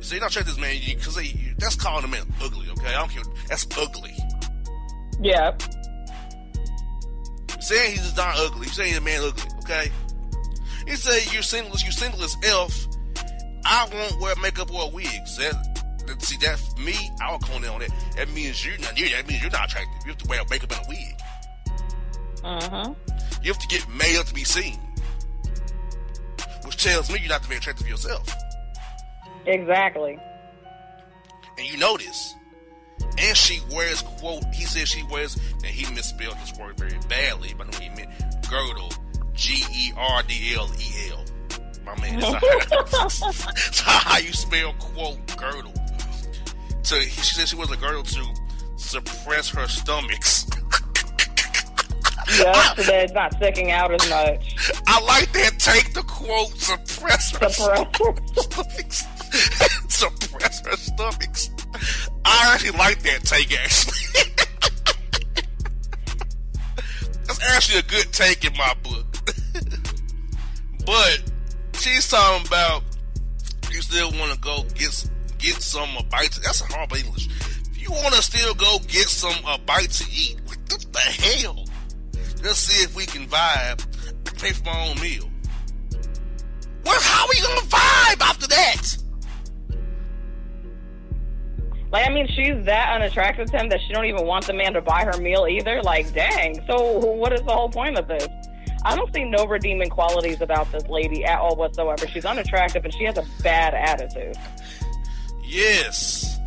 [0.00, 1.16] so you're not attracted to this man because
[1.58, 2.66] that's calling a man ugly.
[2.70, 3.22] Okay, I don't care.
[3.48, 4.16] That's ugly.
[5.20, 5.56] Yeah.
[7.60, 8.66] Saying he's just not ugly.
[8.66, 9.44] You Saying the man ugly.
[9.62, 9.90] Okay.
[10.86, 11.76] He said you're single.
[11.78, 12.86] You're single as elf.
[13.64, 15.36] I won't wear makeup or wigs.
[15.38, 15.83] That,
[16.24, 17.90] See that me, I would cone in on that.
[18.16, 18.96] That means you're not.
[18.96, 20.06] That means you're not attractive.
[20.06, 21.20] You have to wear a makeup and a wig.
[22.42, 22.94] Uh huh.
[23.42, 24.78] You have to get male to be seen,
[26.64, 28.26] which tells me you're not very attractive yourself.
[29.46, 30.18] Exactly.
[31.58, 32.34] And you know this.
[33.18, 34.44] And she wears quote.
[34.54, 37.90] He says she wears, and he misspelled this word very badly, but I know he
[37.90, 38.10] meant
[38.48, 38.90] girdle.
[39.34, 41.24] G E R D L E L.
[41.84, 45.74] My man, that's how you spell quote girdle
[46.84, 48.24] to she said she was a girdle to
[48.76, 50.46] suppress her stomachs.
[52.38, 54.54] yeah, so that it's not sticking out as much.
[54.86, 55.58] I like that.
[55.58, 57.96] Take the quote, suppress her suppress.
[57.96, 59.04] stomachs.
[59.94, 61.50] suppress her stomachs.
[62.24, 63.52] I actually like that take.
[63.58, 63.92] Actually,
[67.26, 69.06] that's actually a good take in my book.
[70.84, 71.22] but
[71.74, 72.82] she's talking about
[73.70, 75.08] you still want to go get
[75.44, 76.32] get some a bite.
[76.32, 77.28] To, that's a horrible English.
[77.70, 81.64] If you want to still go get some a bite to eat, what the hell?
[82.42, 83.84] Let's see if we can vibe.
[84.38, 85.28] Pay for my own meal.
[86.84, 88.96] Well, how are we gonna vibe after that?
[91.90, 94.72] Like, I mean, she's that unattractive to him that she don't even want the man
[94.72, 95.80] to buy her meal either.
[95.82, 96.60] Like, dang.
[96.66, 98.26] So, what is the whole point of this?
[98.84, 102.06] I don't see no redeeming qualities about this lady at all whatsoever.
[102.08, 104.36] She's unattractive and she has a bad attitude.
[105.44, 106.38] Yes.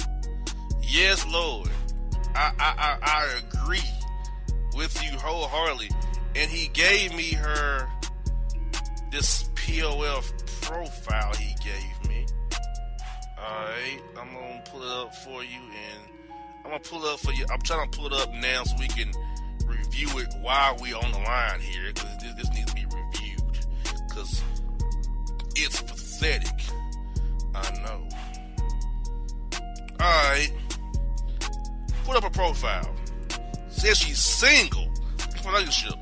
[0.81, 1.69] Yes, Lord.
[2.35, 3.79] I, I, I, I agree
[4.75, 5.89] with you wholeheartedly.
[6.35, 7.87] And he gave me her
[9.11, 10.31] this POF
[10.61, 12.25] profile he gave me.
[13.39, 16.09] Alright, I'm gonna pull it up for you and
[16.63, 17.45] I'm gonna pull it up for you.
[17.51, 19.11] I'm trying to pull it up now so we can
[19.65, 23.57] review it while we on the line here because this, this needs to be reviewed
[24.07, 24.43] because
[25.55, 26.59] it's pathetic.
[27.55, 28.07] I know.
[30.01, 30.53] Alright.
[32.05, 32.95] Put up a profile.
[33.69, 34.91] Says she's single.
[35.45, 35.97] Relationship.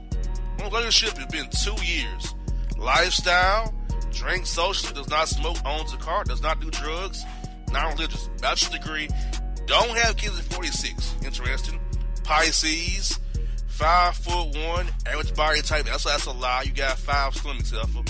[0.60, 2.34] Relationship has been two years.
[2.78, 3.74] Lifestyle,
[4.12, 7.24] drink socially, does not smoke, owns a car, does not do drugs,
[7.72, 9.08] non-religious, bachelor's degree,
[9.66, 11.16] don't have kids at 46.
[11.24, 11.80] Interesting.
[12.24, 13.20] Pisces,
[13.68, 15.86] five foot one, average body type.
[15.86, 16.64] That's that's a lie.
[16.64, 18.04] You got five stomachs, Alpha.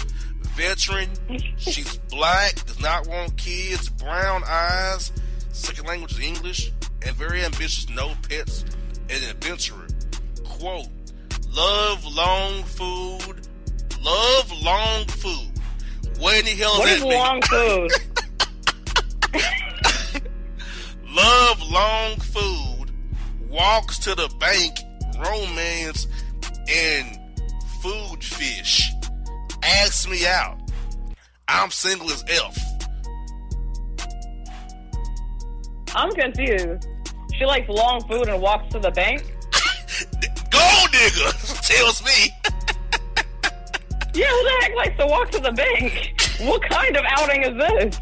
[0.55, 1.09] Veteran.
[1.57, 2.55] She's black.
[2.65, 3.89] Does not want kids.
[3.89, 5.11] Brown eyes.
[5.55, 6.71] Second language is English,
[7.05, 8.65] and very ambitious, no pets,
[9.09, 9.87] and an adventurer.
[10.43, 10.89] Quote,
[11.49, 13.47] love long food,
[14.01, 15.51] love long food.
[16.19, 17.91] What in the hell what is that long food?
[21.15, 22.91] love long food,
[23.49, 24.77] walks to the bank,
[25.17, 26.07] romance,
[26.67, 27.17] and
[27.81, 28.91] food fish
[29.63, 30.59] Ask me out.
[31.47, 32.64] I'm single as F.
[35.95, 36.87] I'm confused.
[37.33, 39.21] She likes long food and walks to the bank.
[40.51, 41.31] Gold digger
[41.61, 42.31] tells me.
[44.13, 46.21] Yeah, who the heck likes to walk to the bank?
[46.39, 47.99] What kind of outing is this?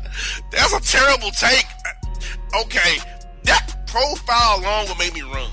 [0.52, 1.66] That's a terrible take.
[2.62, 2.98] Okay,
[3.46, 5.50] that profile alone will make me run.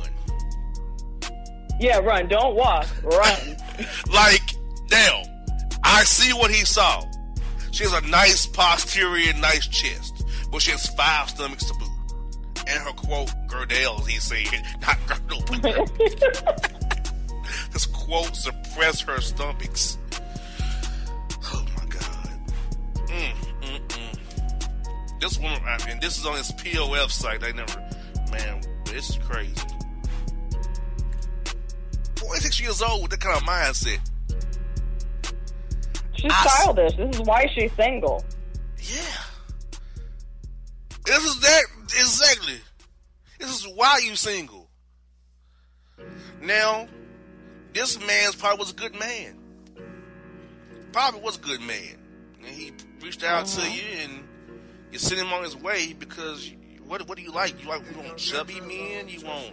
[1.80, 2.28] Yeah, run.
[2.28, 2.86] Don't walk.
[3.02, 3.56] Run.
[4.12, 4.42] Like,
[4.90, 5.22] now,
[5.82, 7.04] I see what he saw.
[7.72, 11.89] She has a nice posterior, nice chest, but she has five stomachs to boot.
[12.70, 14.46] And her quote, Girdle, he said,
[14.80, 15.62] not girdle, but
[17.72, 19.98] this quote, suppress her stomachs.
[21.42, 22.30] Oh my God.
[23.06, 25.20] Mm, mm, mm.
[25.20, 27.40] This one, I mean, this is on his POF site.
[27.40, 27.78] They never,
[28.30, 29.54] man, this is crazy.
[32.16, 33.98] 46 years old with that kind of mindset.
[36.12, 36.96] She's I childish.
[36.96, 38.22] This is why she's single.
[38.78, 39.00] Yeah.
[41.06, 42.60] This is that exactly.
[43.38, 44.68] This is why you single.
[46.42, 46.88] Now,
[47.72, 49.38] this man's probably was a good man.
[50.92, 51.96] Probably was a good man.
[52.38, 52.72] And he
[53.02, 53.70] reached out to uh-huh.
[53.72, 54.24] you and
[54.90, 57.62] you sent him on his way because you, what what do you like?
[57.62, 59.08] You like you want chubby men?
[59.08, 59.52] You want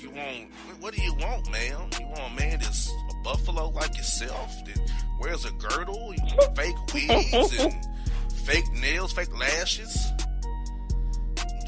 [0.00, 1.88] you want what do you want, man?
[1.98, 6.56] You want a man that's a buffalo like yourself that wears a girdle, you want
[6.56, 7.74] fake wigs and
[8.44, 10.12] fake nails, fake lashes.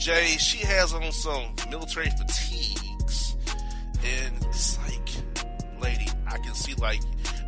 [0.00, 3.36] Jay, she has on some military fatigues,
[4.02, 5.10] and it's like,
[5.78, 7.02] lady, I can see like,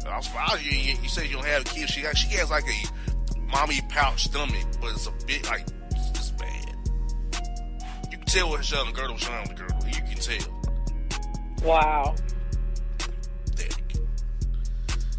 [0.07, 1.91] I was surprised you, you, you said you don't have kids.
[1.93, 6.11] She got, she has like a mommy pouch stomach, but it's a bit like it's
[6.11, 6.77] just bad.
[8.11, 9.87] You can tell what the girdle, showing the girdle.
[9.87, 11.67] You can tell.
[11.67, 12.15] Wow.
[13.47, 13.97] Pathetic.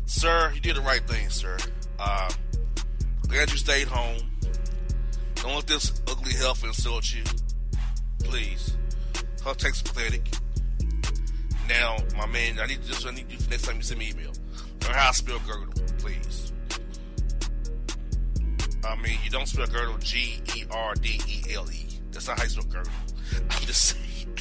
[0.05, 1.57] Sir, you did the right thing, sir.
[1.97, 2.29] Uh,
[3.27, 4.32] glad you stayed home.
[5.43, 7.21] Don't let this ugly health insult you.
[8.23, 8.77] Please.
[9.43, 10.25] Her text pathetic.
[11.67, 14.11] Now, my man, I need just I need you for next time you send me
[14.11, 14.31] email.
[14.83, 16.53] Learn how to spell girdle, please.
[18.85, 21.87] I mean, you don't spell girdle G E R D E L E.
[22.11, 22.93] That's not how you spell girdle.
[23.51, 24.37] I'm just saying.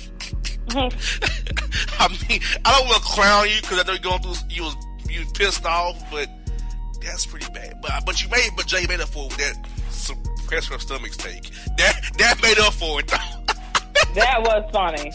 [1.98, 4.48] I mean, I don't want to clown you because I know you're going through.
[4.48, 4.76] You was
[5.10, 6.28] you pissed off, but
[7.02, 7.80] that's pretty bad.
[7.82, 9.71] But but you made but Jay made up for that
[10.52, 11.50] suppress her stomach's take.
[11.78, 13.10] That that made up for it.
[14.14, 15.10] That was funny.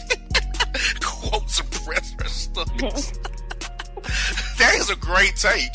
[1.00, 3.12] Quote suppress her stomachs.
[4.58, 5.70] that is a great take.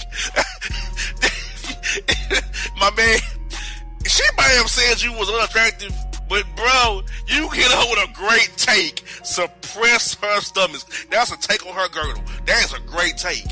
[2.77, 3.19] My man,
[4.05, 5.95] she might have said you was unattractive,
[6.27, 9.05] but bro, you hit her with a great take.
[9.23, 11.05] Suppress her stomachs.
[11.09, 12.23] That's a take on her girdle.
[12.45, 13.47] That is a great take.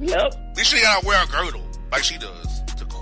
[0.00, 0.56] Yep.
[0.56, 2.53] Least she gotta wear a girdle like she does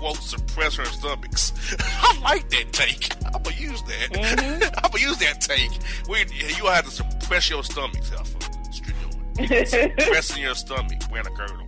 [0.03, 1.53] quote suppress her stomachs.
[1.79, 3.15] I like that take.
[3.33, 4.73] I'm gonna use that.
[4.83, 5.71] I'm gonna use that take.
[6.09, 8.37] We, you have to suppress your stomachs, Alpha.
[8.37, 9.65] That's what you're.
[9.65, 11.67] Suppressing your stomach wearing a girdle.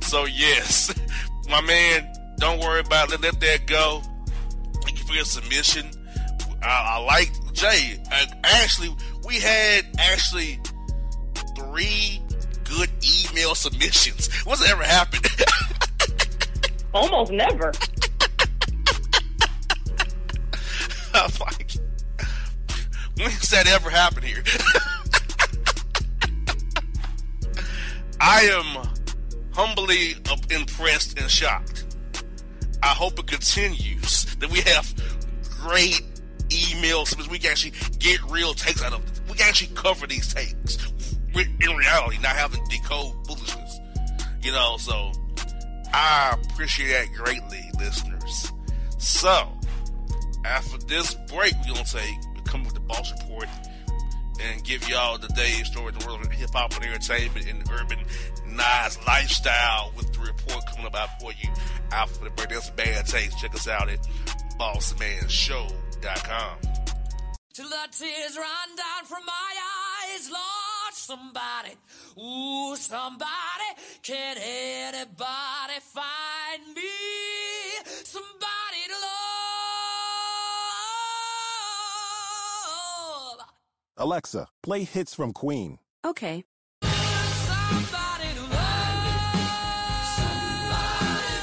[0.00, 0.92] So yes,
[1.48, 3.20] my man, don't worry about it.
[3.20, 4.02] Let that go.
[4.82, 5.88] Thank you for your submission.
[6.62, 8.02] I, I like Jay.
[8.10, 8.92] Uh, actually,
[9.24, 10.58] we had actually
[11.54, 12.20] three
[12.64, 12.90] good
[13.30, 14.28] email submissions.
[14.44, 15.28] What's ever happened?
[16.96, 17.72] Almost never.
[21.18, 21.70] Oh, I'm like,
[23.16, 24.42] when has that ever happened here?
[28.20, 28.86] I am
[29.54, 30.14] humbly
[30.50, 31.86] impressed and shocked.
[32.82, 34.92] I hope it continues that we have
[35.62, 36.02] great
[36.50, 39.20] emails because we can actually get real takes out of it.
[39.30, 40.76] We can actually cover these takes
[41.34, 43.78] in reality, not having decode foolishness.
[44.42, 45.12] You know, so
[45.98, 48.52] I appreciate that greatly, listeners.
[48.98, 49.50] So,
[50.44, 53.48] after this break, we're gonna take we come with the boss report
[54.42, 57.66] and give y'all the day's story of the world of hip hop and entertainment and
[57.70, 57.98] urban
[58.46, 61.48] nice lifestyle with the report coming up out for you
[61.92, 62.50] after the break.
[62.50, 63.38] That's bad taste.
[63.38, 64.06] Check us out at
[64.58, 66.56] bossmanshow.com.
[67.56, 69.32] Till the tears run down from my
[70.12, 71.74] eyes, Lord, somebody,
[72.22, 73.70] ooh, somebody,
[74.02, 76.82] can anybody find me?
[78.04, 78.96] Somebody to
[83.32, 83.46] love.
[83.96, 85.78] Alexa, play hits from Queen.
[86.04, 86.44] Okay.
[86.82, 89.06] Somebody to love.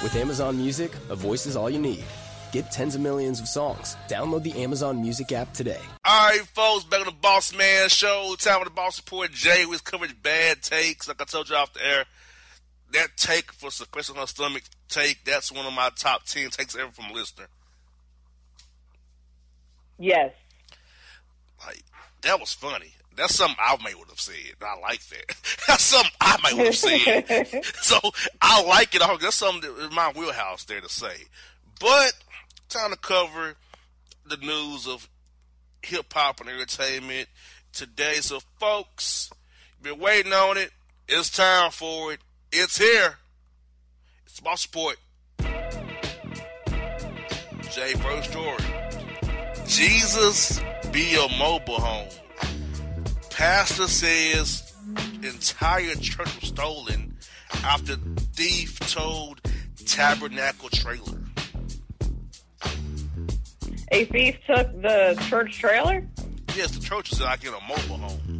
[0.03, 2.05] With Amazon Music, a voice is all you need.
[2.53, 3.97] Get tens of millions of songs.
[4.07, 5.81] Download the Amazon Music app today.
[6.05, 8.35] All right, folks, back on the Boss Man Show.
[8.37, 9.31] Time with the Boss Report.
[9.31, 11.07] Jay, we covered bad takes.
[11.07, 12.05] Like I told you off the air,
[12.91, 16.91] that take for suppressing her stomach take, that's one of my top 10 takes ever
[16.91, 17.47] from a listener.
[19.97, 20.31] Yes.
[21.65, 21.81] Like,
[22.21, 22.93] that was funny.
[23.15, 24.35] That's something I may would have said.
[24.61, 25.35] I like that.
[25.67, 27.65] That's something I might would have said.
[27.81, 27.99] so
[28.41, 29.01] I like it.
[29.21, 31.15] That's something that in my wheelhouse there to say.
[31.79, 32.13] But
[32.73, 33.53] time to cover
[34.25, 35.07] the news of
[35.83, 37.29] hip hop and entertainment
[37.71, 38.15] today.
[38.15, 39.29] So, folks,
[39.79, 40.71] been waiting on it.
[41.07, 42.19] It's time for it.
[42.51, 43.19] It's here.
[44.25, 44.97] It's about support.
[47.69, 48.57] Jay, first story.
[49.67, 50.59] Jesus
[50.91, 52.09] be a mobile home.
[53.29, 54.73] Pastor says
[55.21, 57.17] entire church was stolen
[57.63, 57.97] after
[58.33, 59.41] thief told
[59.85, 61.22] tabernacle trailer.
[63.93, 66.03] A thief took the church trailer
[66.55, 68.39] Yes, the church is like in a mobile home.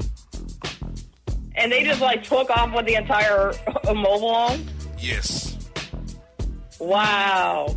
[1.56, 3.54] and they just like took off with the entire
[3.86, 4.66] mobile home.
[5.00, 5.58] Yes.
[6.80, 7.76] Wow.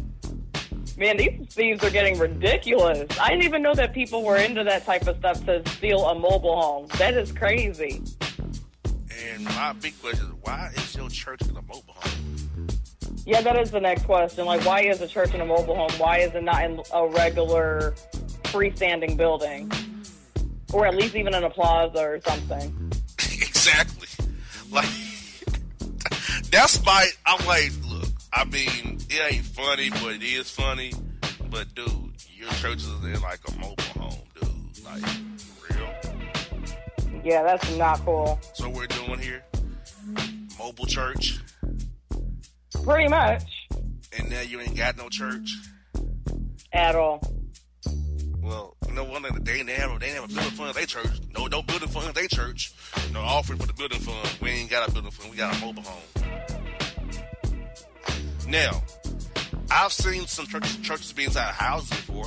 [0.99, 3.07] Man, these thieves are getting ridiculous.
[3.21, 6.15] I didn't even know that people were into that type of stuff to steal a
[6.15, 6.87] mobile home.
[6.99, 8.03] That is crazy.
[9.33, 12.26] And my big question is, why is your church in a mobile home?
[13.27, 14.47] Yeah, that is the next question.
[14.47, 15.91] Like, why is a church in a mobile home?
[15.99, 17.95] Why is it not in a regular
[18.45, 19.71] freestanding building?
[20.73, 22.93] Or at least even in a plaza or something.
[23.19, 24.09] exactly.
[24.71, 24.89] Like
[26.51, 27.09] that's my.
[27.25, 28.09] I'm like, look.
[28.33, 30.93] I mean, it ain't funny, but it is funny.
[31.51, 31.89] But dude,
[32.35, 34.85] your church is in like a mobile home, dude.
[34.85, 35.03] Like
[35.71, 37.23] real.
[37.25, 38.39] Yeah, that's not cool.
[38.55, 39.43] So we're doing here
[40.59, 41.39] mobile church,
[42.85, 43.43] Pretty much.
[44.19, 45.51] and now you ain't got no church.
[46.73, 47.21] At all.
[48.41, 50.87] Well, you know one thing they ain't have they ain't have a building fund their
[50.87, 51.21] church.
[51.37, 52.73] No, no building fund their church.
[53.13, 54.29] No offering for the building fund.
[54.41, 55.31] We ain't got a building fund.
[55.31, 56.03] We got a mobile home.
[58.49, 58.83] Now,
[59.71, 62.27] I've seen some churches, churches be inside houses before.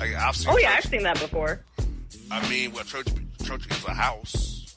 [0.00, 0.52] Like I've seen.
[0.52, 1.60] Oh, yeah, I've seen that before.
[2.30, 3.06] I mean, well, church
[3.44, 4.76] church is a house,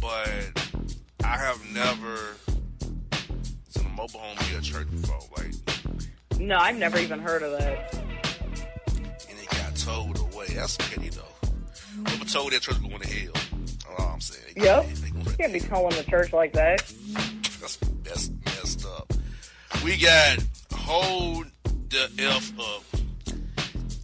[0.00, 0.88] but
[1.22, 2.36] I have never
[3.94, 5.18] mobile home be a church before.
[5.36, 7.94] Like, No, I've never even heard of that.
[7.94, 10.46] and it got towed away.
[10.54, 11.22] That's petty though.
[12.06, 13.32] Whoever told that church going to hell.
[13.32, 14.54] That's all I'm saying.
[14.56, 14.86] They Yep.
[14.86, 16.78] They, they You can't be calling the church like that.
[17.60, 19.12] That's, that's messed up.
[19.84, 20.38] We got
[20.72, 21.46] hold
[21.88, 22.82] the f up.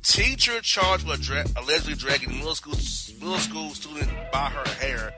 [0.02, 2.74] Teacher charged with dra- allegedly dragging middle school
[3.20, 5.12] middle school student by her hair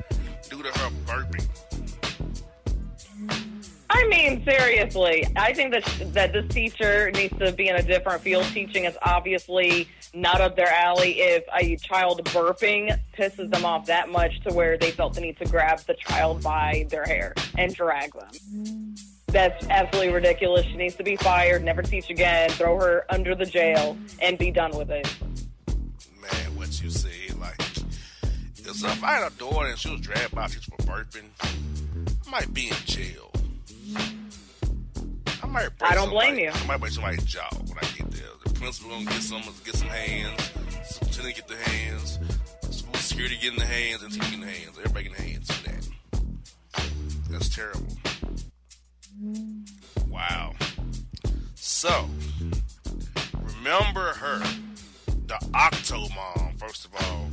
[0.50, 1.46] due to her burping.
[4.02, 8.20] I mean, seriously, I think that that this teacher needs to be in a different
[8.22, 8.44] field.
[8.46, 11.20] Teaching is obviously not up their alley.
[11.20, 15.38] If a child burping pisses them off that much to where they felt the need
[15.38, 18.96] to grab the child by their hair and drag them.
[19.28, 20.66] That's absolutely ridiculous.
[20.66, 24.50] She needs to be fired, never teach again, throw her under the jail, and be
[24.50, 25.08] done with it.
[26.20, 27.32] Man, what you say?
[27.38, 27.60] Like,
[28.58, 32.52] if I had a daughter and she was dragged by teacher for burping, I might
[32.52, 33.31] be in jail.
[35.52, 36.50] I might break I don't blame you.
[36.50, 38.24] I might break somebody's jaw when I get there.
[38.42, 40.50] The principal gonna get some, get some hands.
[40.82, 42.18] Superintendent get the hands.
[42.70, 44.78] School security getting the hands, and getting the hands.
[44.78, 45.90] Everybody getting the hands for that.
[47.28, 47.86] That's terrible.
[50.08, 50.54] Wow.
[51.54, 52.08] So,
[53.34, 54.42] remember her,
[55.26, 56.56] the Octo Mom.
[56.56, 57.28] First of all,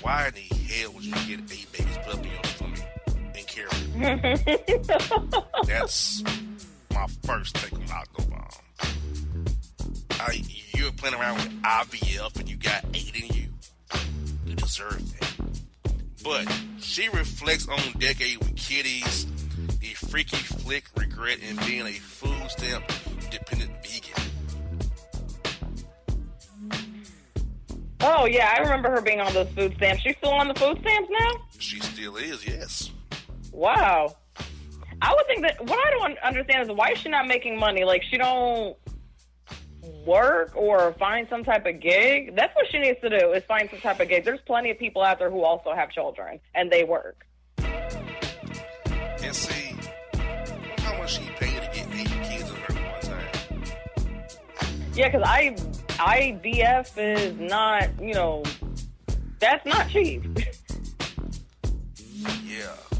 [0.00, 2.80] why in the hell would you get eight babies put up in your stomach
[3.36, 3.68] and carry?
[5.66, 6.24] That's
[6.92, 8.48] my first take on Octo Mom.
[10.10, 10.42] I,
[10.74, 13.48] you're playing around with IVF and you got eight in you.
[14.46, 15.92] You deserve that.
[16.22, 16.46] But
[16.80, 19.26] she reflects on decade with kitties,
[19.80, 22.84] the freaky flick regret in being a food stamp
[23.30, 24.22] dependent vegan.
[28.04, 30.02] Oh yeah, I remember her being on those food stamps.
[30.02, 31.30] She's still on the food stamps now.
[31.58, 32.90] She still is, yes.
[33.52, 34.16] Wow.
[35.02, 37.82] I would think that what I don't understand is why is she not making money?
[37.82, 38.76] Like she don't
[40.06, 42.36] work or find some type of gig.
[42.36, 44.24] That's what she needs to do is find some type of gig.
[44.24, 47.26] There's plenty of people out there who also have children and they work.
[47.58, 49.74] And see,
[50.78, 53.62] how much she paid to get eight kids in her one time?
[54.94, 55.56] Yeah, because I
[55.98, 58.44] IVF is not you know
[59.40, 60.22] that's not cheap.
[62.46, 62.91] Yeah.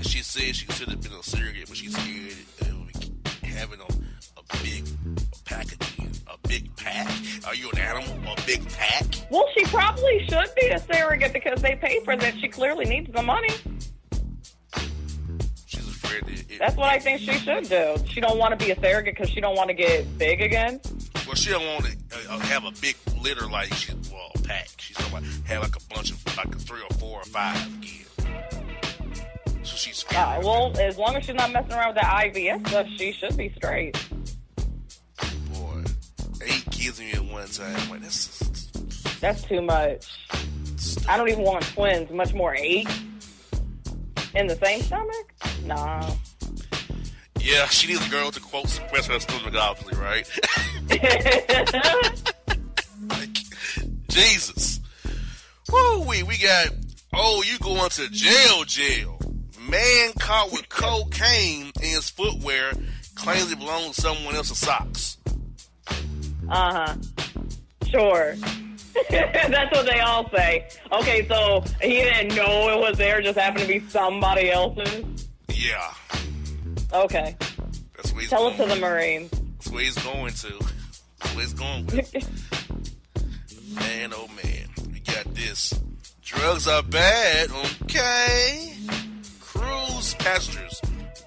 [0.00, 2.32] And she said she should have been a surrogate, but she's scared
[2.62, 4.06] of having them
[4.62, 4.86] big
[5.44, 6.10] pack again.
[6.26, 7.06] A big pack?
[7.46, 8.32] Are you an animal?
[8.32, 9.04] A big pack?
[9.28, 12.34] Well, she probably should be a surrogate because they pay for that.
[12.38, 13.50] She clearly needs the money.
[15.66, 17.96] She's afraid that it, That's what I think she should do.
[18.06, 20.80] She don't want to be a surrogate because she don't want to get big again.
[21.26, 24.38] Well, she don't want to uh, uh, have a big litter like she well a
[24.38, 24.70] pack.
[24.78, 28.06] She's gonna have like a bunch of like a three or four or five again.
[29.80, 33.12] She's Uh, well, as long as she's not messing around with that IVF stuff, she
[33.12, 33.96] should be straight.
[35.54, 35.82] boy,
[36.44, 37.88] eight kids in at one time.
[37.88, 38.40] Like that's
[39.20, 40.06] That's too much.
[41.08, 42.88] I don't even want twins, much more eight
[44.34, 45.32] in the same stomach.
[45.64, 46.10] Nah.
[47.38, 47.64] yeah.
[47.68, 50.28] She needs a girl to quote suppress her stomach, obviously, right?
[53.08, 53.38] like,
[54.10, 54.78] Jesus.
[55.72, 56.68] Woo we we got
[57.14, 59.18] oh you going to jail jail.
[59.68, 62.72] Man caught with cocaine in his footwear
[63.14, 65.18] claims it belongs to someone else's socks.
[66.48, 66.94] Uh huh.
[67.88, 68.34] Sure.
[69.10, 70.68] That's what they all say.
[70.92, 75.28] Okay, so he didn't know it was there, just happened to be somebody else's.
[75.52, 75.92] Yeah.
[76.92, 77.36] Okay.
[77.96, 78.68] That's where he's Tell it going.
[78.70, 79.30] to the Marines.
[79.30, 80.58] That's where he's going to.
[81.18, 82.14] That's where he's going with.
[83.74, 84.68] man, oh man.
[84.92, 85.74] We got this.
[86.22, 87.50] Drugs are bad,
[87.84, 88.74] okay?
[90.00, 90.80] Cruise passengers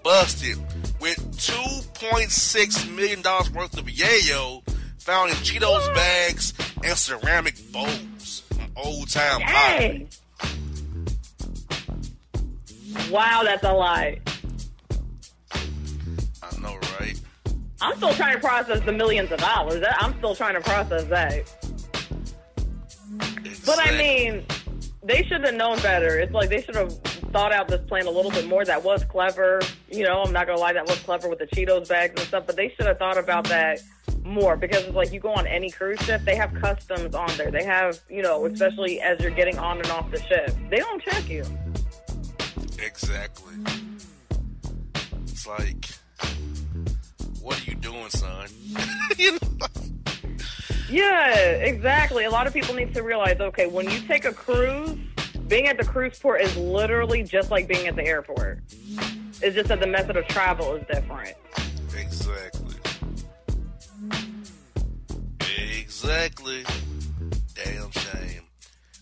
[0.04, 0.58] busted
[1.00, 4.68] with $2.6 million worth of yayo
[4.98, 10.08] found in Cheetos bags and ceramic bowls from Old time Pottery.
[13.12, 14.08] Wow, that's a lot.
[15.52, 17.22] I know, right?
[17.80, 19.82] I'm still trying to process the millions of dollars.
[19.82, 21.44] That- I'm still trying to process that.
[23.68, 24.44] But I mean,
[25.04, 26.18] they should have known better.
[26.18, 28.64] It's like they should have thought out this plan a little bit more.
[28.64, 29.60] That was clever.
[29.90, 32.46] You know, I'm not gonna lie, that was clever with the Cheetos bags and stuff.
[32.46, 33.82] But they should have thought about that
[34.24, 37.52] more because it's like you go on any cruise ship, they have customs on there.
[37.52, 41.02] They have, you know, especially as you're getting on and off the ship, they don't
[41.02, 41.44] check you.
[42.82, 43.56] Exactly.
[45.24, 45.90] It's like,
[47.42, 48.48] what are you doing, son?
[49.18, 49.68] you know?
[50.90, 52.26] Yeah, exactly.
[52.26, 54.98] A lot of people need to realize, okay, when you take a cruise,
[55.54, 58.58] being at the cruise port is literally just like being at the airport.
[59.40, 61.36] It's just that the method of travel is different.
[61.96, 62.76] Exactly.
[65.80, 66.64] Exactly.
[67.54, 68.42] Damn shame.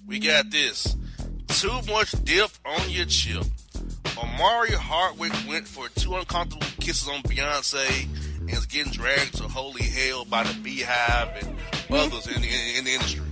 [0.06, 0.98] We got this.
[1.48, 3.46] Too much dip on your chip.
[4.22, 8.10] Omari Hardwick went for two uncomfortable kisses on Beyonce
[8.42, 11.94] and is getting dragged to holy hell by the BeyHive and mm-hmm.
[11.94, 13.31] others in the, in the industry.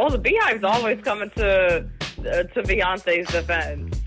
[0.00, 1.78] Oh, the BeyHive's always coming to
[2.20, 4.00] uh, to Beyonce's defense.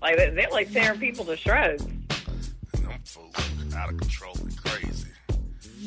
[0.00, 1.84] Like they, they're like tearing people to shreds.
[1.84, 5.08] And them fools out of control and crazy.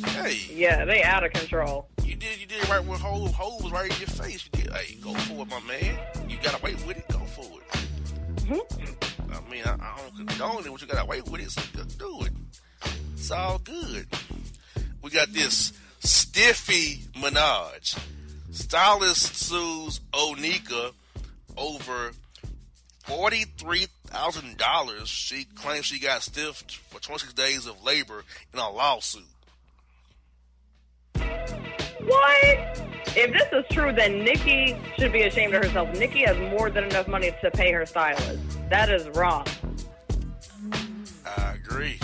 [0.05, 1.89] Hey, Yeah, they out of control.
[2.03, 4.47] you did you did it right when Ho Ho was right in your face.
[4.53, 4.73] You did.
[4.73, 5.97] Hey, go for it, my man.
[6.27, 7.07] You got away with it.
[7.09, 9.09] Go for it.
[9.31, 11.61] I mean, I, I don't condone it, but you got away with it, so
[11.97, 12.31] do it.
[13.13, 14.05] It's all good.
[15.01, 17.97] We got this Stiffy Minaj.
[18.51, 20.91] Stylist sues Onika
[21.57, 22.11] over
[23.05, 25.07] forty-three thousand dollars.
[25.07, 28.23] She claims she got stiffed for twenty-six days of labor
[28.53, 29.23] in a lawsuit.
[31.13, 32.81] What?
[33.15, 35.91] If this is true, then Nikki should be ashamed of herself.
[35.97, 38.39] Nikki has more than enough money to pay her stylist.
[38.69, 39.45] That is wrong.
[41.25, 41.99] I agree.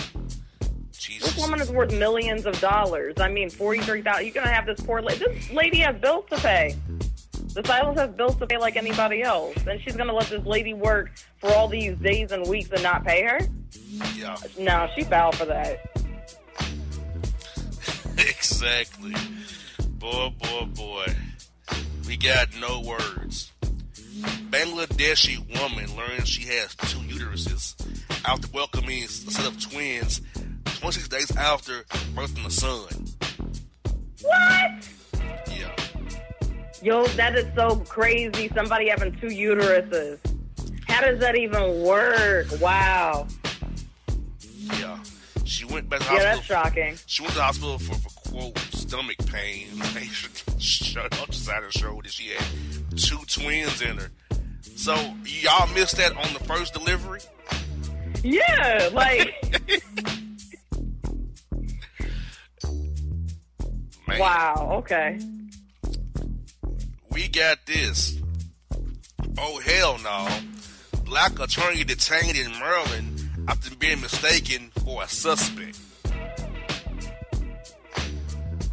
[1.25, 3.15] This woman is worth millions of dollars.
[3.17, 4.25] I mean, forty-three thousand.
[4.25, 5.25] You're gonna have this poor lady.
[5.25, 6.75] This lady has bills to pay.
[7.55, 10.73] The stylist has bills to pay like anybody else, and she's gonna let this lady
[10.73, 13.39] work for all these days and weeks and not pay her?
[14.15, 15.79] Yeah, No, she foul for that.
[18.17, 19.13] exactly.
[19.97, 21.05] Boy, boy, boy.
[22.07, 23.51] We got no words.
[24.49, 27.75] Bangladeshi woman learns she has two uteruses
[28.25, 30.21] after welcoming a set of twins
[30.65, 33.05] 26 days after birthing a son.
[34.21, 34.89] What?
[35.57, 35.75] Yeah.
[36.81, 38.49] Yo, that is so crazy.
[38.55, 40.19] Somebody having two uteruses.
[40.87, 42.47] How does that even work?
[42.59, 43.27] Wow.
[44.79, 44.99] Yeah.
[45.43, 46.35] She went back to Yeah, hospital.
[46.35, 46.97] that's shocking.
[47.05, 49.67] She went to the hospital for, for quote stomach pain.
[49.93, 50.05] They
[50.59, 52.43] shut ultrasound and showed that she had
[52.97, 54.09] two twins in her.
[54.75, 54.93] So
[55.25, 57.19] y'all missed that on the first delivery.
[58.23, 59.33] Yeah, like,
[64.07, 65.19] Man, wow, okay.
[67.11, 68.19] we got this.
[69.37, 70.27] Oh hell no!
[71.05, 75.79] Black attorney detained in Maryland after being mistaken for a suspect.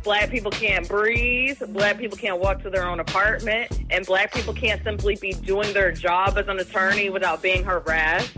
[0.03, 4.53] black people can't breathe, black people can't walk to their own apartment, and black people
[4.53, 8.33] can't simply be doing their job as an attorney without being harassed.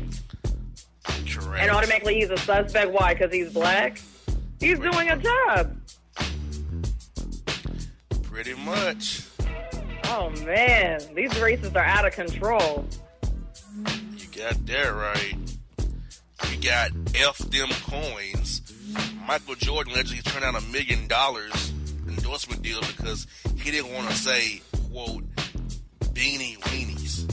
[1.29, 1.63] Correct.
[1.63, 2.91] And automatically he's a suspect.
[2.93, 3.15] Why?
[3.15, 4.01] Because he's black?
[4.61, 5.77] He's doing a job.
[8.35, 9.23] Pretty much.
[10.07, 12.85] Oh man, these races are out of control.
[14.17, 15.37] You got that right.
[16.51, 18.61] You got F them coins.
[19.29, 21.73] Michael Jordan allegedly turned down a million dollars
[22.09, 24.61] endorsement deal because he didn't want to say,
[24.91, 25.23] quote,
[26.13, 27.31] beanie weenies.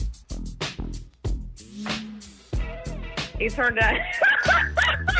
[3.40, 3.98] He turned out.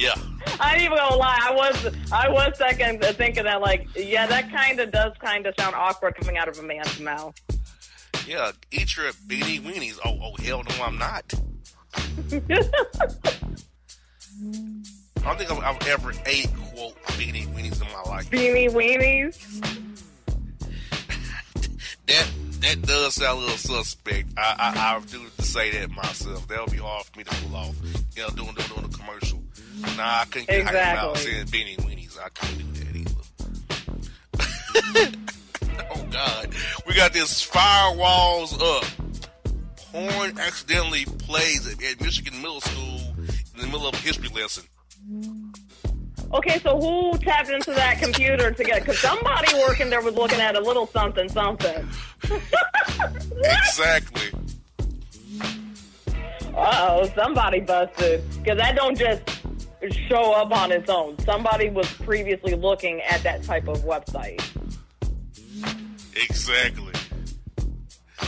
[0.00, 0.14] Yeah.
[0.58, 1.38] I ain't even gonna lie.
[1.42, 5.46] I was I was second uh, thinking that like yeah, that kind of does kind
[5.46, 7.38] of sound awkward coming out of a man's mouth.
[8.26, 8.52] Yeah.
[8.70, 9.98] Eat your beanie weenies.
[10.02, 11.30] Oh, oh hell no, I'm not.
[12.32, 12.38] I
[15.22, 18.30] don't think I've, I've ever ate, quote, beanie weenies in my life.
[18.30, 19.36] Beanie weenies.
[22.06, 22.28] That
[22.60, 24.30] that does sound a little suspect.
[24.36, 26.48] I I, I do to say that myself.
[26.48, 27.76] That'll be hard for me to pull off.
[28.16, 29.39] You know, doing doing, doing the commercial.
[29.96, 31.32] Nah, I couldn't get hyped about Exactly.
[31.32, 32.18] saying beanie weenies.
[32.18, 32.96] I couldn't do that
[34.96, 35.16] either.
[35.90, 36.48] oh God,
[36.86, 38.84] we got this firewalls up.
[39.92, 43.00] Porn accidentally plays at, at Michigan Middle School
[43.54, 44.64] in the middle of a history lesson.
[46.32, 48.82] Okay, so who tapped into that computer to get?
[48.82, 51.88] Because somebody working there was looking at a little something something.
[53.42, 54.30] Exactly.
[56.54, 58.22] Uh oh, somebody busted.
[58.42, 59.22] Because that don't just
[59.88, 61.18] show up on its own.
[61.20, 64.42] Somebody was previously looking at that type of website.
[66.14, 66.92] Exactly.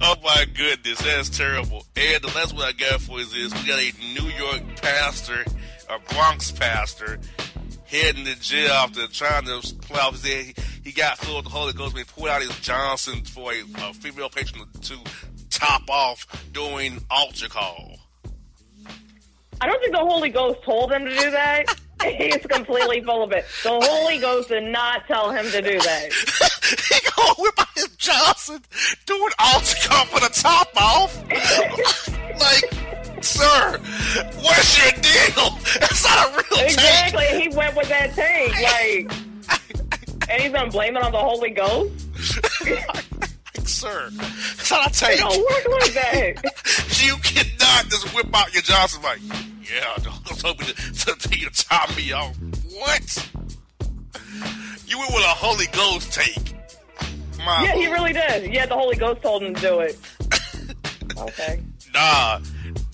[0.00, 1.84] oh my goodness, that's terrible.
[1.96, 5.44] And the last one I got for is this: we got a New York pastor,
[5.88, 7.18] a Bronx pastor,
[7.86, 10.54] heading to jail after trying to play off his head.
[10.82, 13.94] He, got filled with the Holy Ghost he pulled out his Johnson for a, a
[13.94, 14.98] female patron to
[15.56, 17.96] top off during altar call.
[19.60, 21.64] I don't think the Holy Ghost told him to do that.
[22.04, 23.46] He's completely full of it.
[23.62, 26.12] The Holy Ghost did not tell him to do that.
[26.88, 28.60] he gonna whip out his Johnson,
[29.06, 31.16] doing altar call for the top off.
[32.38, 33.78] like, sir,
[34.42, 35.58] what's your deal?
[35.80, 37.40] That's not a real Exactly.
[37.40, 38.52] He went with that take.
[38.60, 39.10] Like,
[40.28, 42.06] and he's gonna blame it on the Holy Ghost.
[43.58, 45.18] Like, sir, that's not a It take.
[45.18, 46.34] don't work like that.
[47.06, 49.20] You cannot just whip out your Johnson like,
[49.62, 52.34] yeah, don't told me to, to, to, you to top me off.
[52.72, 53.30] What?
[54.86, 56.54] You went with a Holy Ghost take.
[57.44, 58.52] My Yeah, he really did.
[58.52, 59.98] Yeah, the Holy Ghost told him to do it.
[61.18, 61.62] Okay.
[61.94, 62.40] Nah,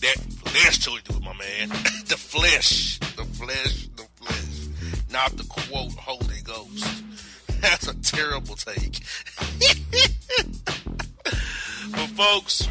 [0.00, 1.70] that flesh told you to do it, my man.
[2.06, 4.68] the flesh, the flesh, the flesh,
[5.10, 7.02] not the quote Holy Ghost.
[7.62, 9.04] That's a terrible take.
[11.92, 12.68] but folks,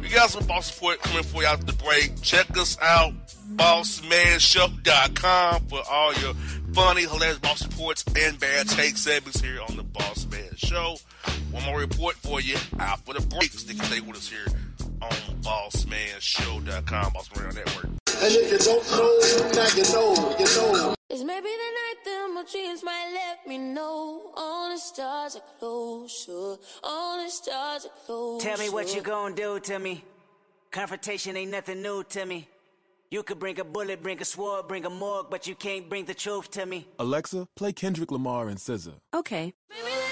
[0.00, 2.22] we got some boss support coming for you after the break.
[2.22, 3.12] Check us out,
[3.56, 6.34] bossmanshow.com for all your
[6.72, 10.94] funny, hilarious boss reports and bad take segments here on the Boss Man Show.
[11.50, 13.52] One more report for you after the break.
[13.52, 14.46] Stick stay with us here
[15.02, 15.10] on
[15.42, 17.84] bossmanshow.com, Boss Man Radio Network.
[17.84, 20.94] And if you don't know, now you know, you know.
[21.10, 24.32] It's maybe the night that my dreams might let me know.
[24.36, 26.56] All the stars are closer.
[26.82, 28.48] All the stars are closer.
[28.48, 30.04] Tell me what you gonna do to me.
[30.70, 32.48] Confrontation ain't nothing new to me.
[33.10, 36.04] You could bring a bullet, bring a sword, bring a morgue, but you can't bring
[36.04, 36.88] the truth to me.
[36.98, 38.94] Alexa, play Kendrick Lamar and SZA.
[39.14, 39.54] Okay.
[39.70, 40.03] Maybe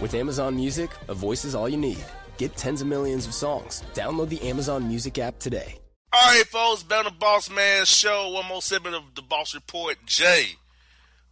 [0.00, 2.04] With Amazon Music, a voice is all you need.
[2.36, 3.82] Get tens of millions of songs.
[3.94, 5.76] Download the Amazon Music app today.
[6.12, 8.30] All right, folks, back on the Boss Man Show.
[8.30, 9.96] One more segment of the Boss Report.
[10.06, 10.50] Jay,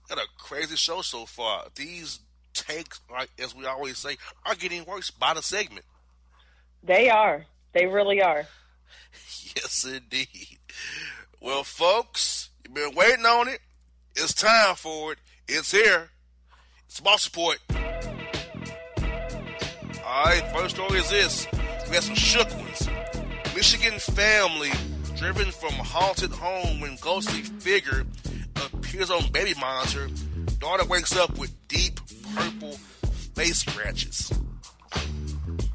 [0.09, 1.67] got a crazy show so far.
[1.77, 2.19] These
[2.55, 5.87] takes, like as we always say, are getting worse by the segment.
[6.83, 7.47] They are.
[7.73, 8.47] They really are.
[9.55, 10.59] Yes, indeed.
[11.41, 13.61] Well, folks, you've been waiting on it.
[14.15, 15.19] It's time for it.
[15.49, 16.11] It's here.
[16.85, 17.59] It's Boss Report.
[20.07, 21.49] All right, first story is this.
[21.87, 22.89] We got some shook ones.
[23.57, 24.71] Michigan family
[25.17, 28.05] driven from haunted home when ghostly figure
[28.55, 30.09] appears on baby monitor.
[30.61, 31.99] Daughter wakes up with deep
[32.37, 32.75] purple
[33.35, 34.33] face scratches.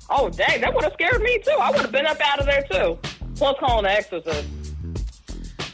[0.10, 1.58] Oh, dang, that would have scared me too.
[1.60, 2.98] I would have been up out of there too.
[3.36, 4.48] Plus calling the exorcist.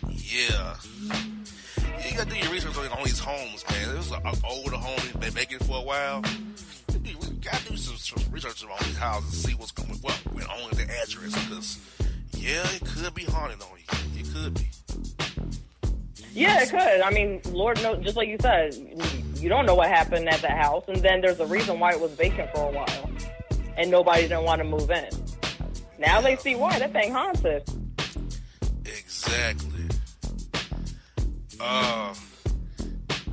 [0.10, 0.76] Yeah.
[2.04, 3.96] You gotta do your research on, on these homes, man.
[3.96, 6.24] This is an older home they've been making for a while.
[7.04, 10.84] You gotta do some, some research on these houses see what's going what with the
[10.84, 11.80] address because
[12.32, 14.22] yeah, it could be haunted on you.
[14.22, 14.70] It could be.
[16.34, 17.02] Yeah, it could.
[17.02, 18.76] I mean, Lord knows, just like you said,
[19.36, 22.00] you don't know what happened at that house, and then there's a reason why it
[22.00, 23.12] was vacant for a while,
[23.76, 25.10] and nobody didn't want to move in.
[26.00, 27.68] Now they see why that thing haunted.
[28.86, 29.90] Exactly.
[31.60, 32.14] Uh,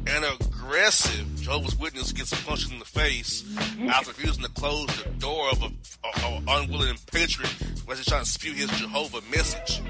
[0.06, 3.44] an aggressive Jehovah's Witness gets punched in the face
[3.88, 7.48] after refusing to close the door of a, a, a unwilling patron
[7.90, 9.82] as he's trying to spew his Jehovah message.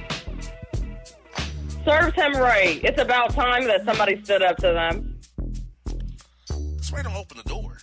[1.84, 2.82] Serves him right.
[2.82, 5.20] It's about time that somebody stood up to them.
[6.80, 7.78] Somebody don't open the door.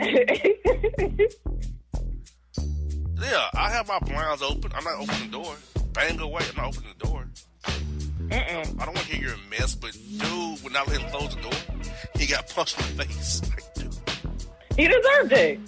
[3.22, 4.72] Yeah, I have my blinds open.
[4.74, 5.54] I'm not opening the door.
[5.92, 6.42] Bang away.
[6.50, 7.28] I'm not opening the door.
[8.30, 8.80] Mm-mm.
[8.80, 11.42] I don't want to hear your mess, but dude would not let him close the
[11.42, 11.52] door.
[12.16, 13.42] He got punched in the face.
[13.50, 13.94] Like, dude.
[14.76, 15.60] He deserved it.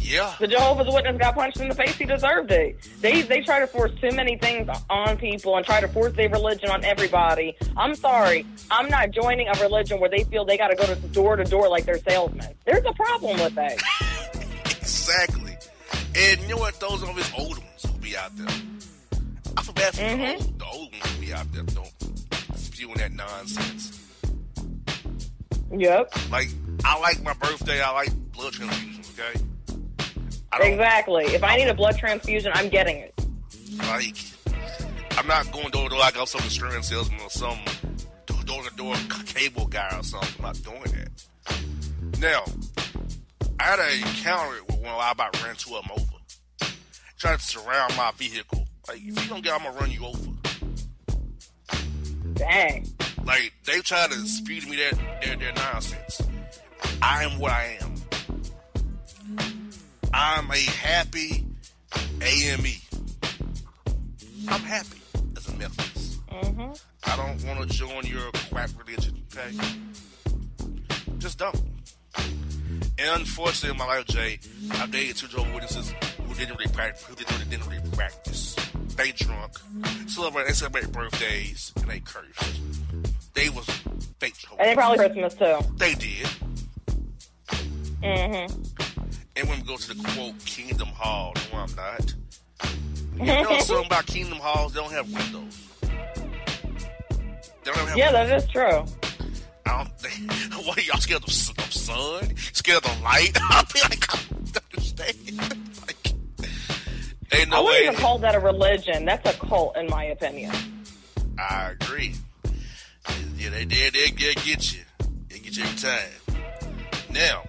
[0.00, 0.34] Yeah.
[0.40, 1.94] The Jehovah's Witness got punched in the face.
[1.96, 2.78] He deserved it.
[3.00, 6.30] They they try to force too many things on people and try to force their
[6.30, 7.54] religion on everybody.
[7.76, 8.46] I'm sorry.
[8.70, 11.44] I'm not joining a religion where they feel they got to go to door to
[11.44, 12.54] door like they're salesmen.
[12.64, 13.78] There's a problem with that.
[14.80, 15.56] Exactly.
[16.16, 16.78] And you know what?
[16.80, 18.46] Those are these old ones will be out there.
[19.78, 20.42] Bad for mm-hmm.
[20.42, 21.92] oh, the, old, ones be out there don't
[22.56, 24.04] spewing that nonsense.
[25.70, 26.30] Yep.
[26.32, 26.48] Like,
[26.84, 27.80] I like my birthday.
[27.80, 29.40] I like blood transfusion, okay?
[30.50, 31.26] I don't Exactly.
[31.26, 33.14] If I need a blood transfusion, I'm getting it.
[33.78, 34.16] like,
[35.12, 37.58] I'm not going door to door like I'm some insurance salesman or some
[38.26, 40.30] door to door cable guy or something.
[40.38, 42.18] I'm not doing that.
[42.18, 42.42] Now,
[43.60, 46.72] I had an encounter with one I about ran two of them over.
[47.18, 48.66] Tried to surround my vehicle.
[48.88, 50.30] Like, if you don't get, I'm gonna run you over.
[52.34, 52.86] Dang.
[53.24, 56.22] Like, they try to spew to me their, their, their nonsense.
[57.02, 57.94] I am what I am.
[60.12, 61.44] I'm a happy
[62.22, 62.66] AME.
[64.48, 65.00] I'm happy
[65.36, 66.26] as a Methodist.
[66.28, 66.72] Mm-hmm.
[67.04, 69.54] I don't want to join your quack religion, okay?
[71.18, 71.60] Just don't.
[72.16, 74.38] And unfortunately, in my life, Jay,
[74.72, 75.94] I've dated two Jehovah's Witnesses
[76.26, 77.04] who didn't really practice.
[77.04, 78.56] Who didn't, didn't really practice.
[78.98, 79.52] They drunk,
[80.08, 82.60] celebrate, they celebrate birthdays, and they cursed.
[83.32, 83.64] They was
[84.18, 84.58] fake Jehovah's.
[84.58, 85.58] And they probably Christmas too.
[85.76, 86.26] They did.
[88.02, 88.62] Mm-hmm.
[89.36, 92.14] And when we go to the quote Kingdom Hall, no, I'm not.
[93.16, 94.72] You know something about Kingdom Halls?
[94.72, 95.68] They don't have windows.
[95.80, 98.28] They don't have Yeah, windows.
[98.28, 98.84] that is true.
[99.64, 100.66] I don't think.
[100.66, 102.36] What are y'all scared of, of sun?
[102.52, 103.30] Scared of the light?
[103.42, 104.18] I'll be like, I
[104.52, 105.67] don't understand.
[107.32, 107.82] Ain't I wouldn't way.
[107.84, 109.04] even call that a religion.
[109.04, 110.52] That's a cult, in my opinion.
[111.38, 112.14] I agree.
[113.36, 113.94] Yeah, they did.
[113.94, 114.80] They, they get you.
[115.28, 116.38] They get you every time.
[117.10, 117.44] Now,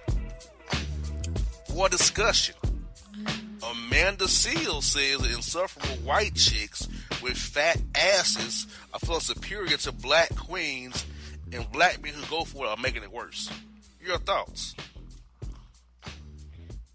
[1.74, 2.54] for discussion,
[3.62, 6.88] Amanda Seales says insufferable white chicks
[7.22, 11.04] with fat asses are feeling superior to black queens,
[11.52, 13.50] and black men who go for it are making it worse.
[14.02, 14.74] Your thoughts?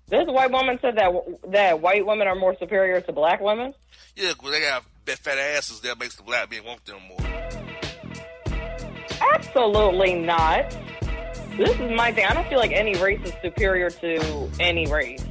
[0.07, 1.11] This white woman said that
[1.47, 3.73] that white women are more superior to black women.
[4.15, 7.17] Yeah, 'cause they got fat asses that makes the black men want them more.
[9.33, 10.69] Absolutely not.
[11.57, 12.25] This is my thing.
[12.25, 15.25] I don't feel like any race is superior to any race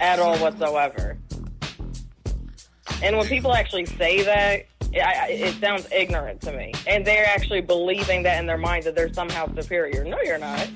[0.00, 1.18] at all whatsoever.
[3.02, 6.72] And when people actually say that, I- it sounds ignorant to me.
[6.86, 10.04] And they're actually believing that in their mind that they're somehow superior.
[10.04, 10.68] No, you're not.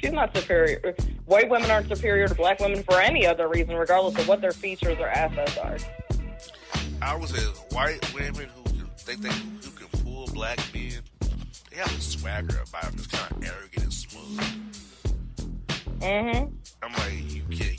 [0.00, 0.94] She's not superior.
[1.26, 4.52] White women aren't superior to black women for any other reason, regardless of what their
[4.52, 5.76] features or assets are.
[7.00, 11.00] I would say white women who can think they who can fool black men,
[11.70, 14.40] they have a swagger about them, just kind of arrogant and smooth.
[16.00, 16.54] Mm-hmm.
[16.82, 17.71] I'm like, you can't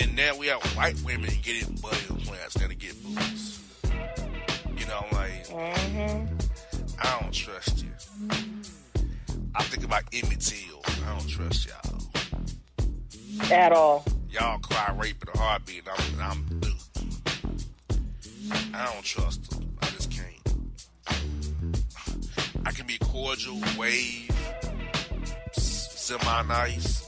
[0.00, 3.60] And now we have white women getting butt implants instead of get boobs.
[4.76, 6.34] You know, I'm like, Mm-hmm.
[7.00, 7.90] I don't trust you.
[9.54, 10.80] I think about Emmett Till.
[11.06, 12.00] I don't trust y'all.
[13.52, 14.04] At all.
[14.30, 15.82] Y'all cry rape in a heartbeat.
[15.86, 16.74] And I'm, and I'm through.
[18.74, 19.76] I don't trust them.
[19.82, 20.56] I just can't.
[22.66, 24.30] I can be cordial, wave,
[25.52, 27.07] semi nice,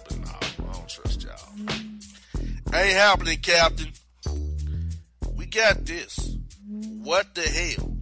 [2.72, 3.92] Ain't happening, Captain.
[5.34, 6.36] We got this.
[6.68, 7.96] What the hell?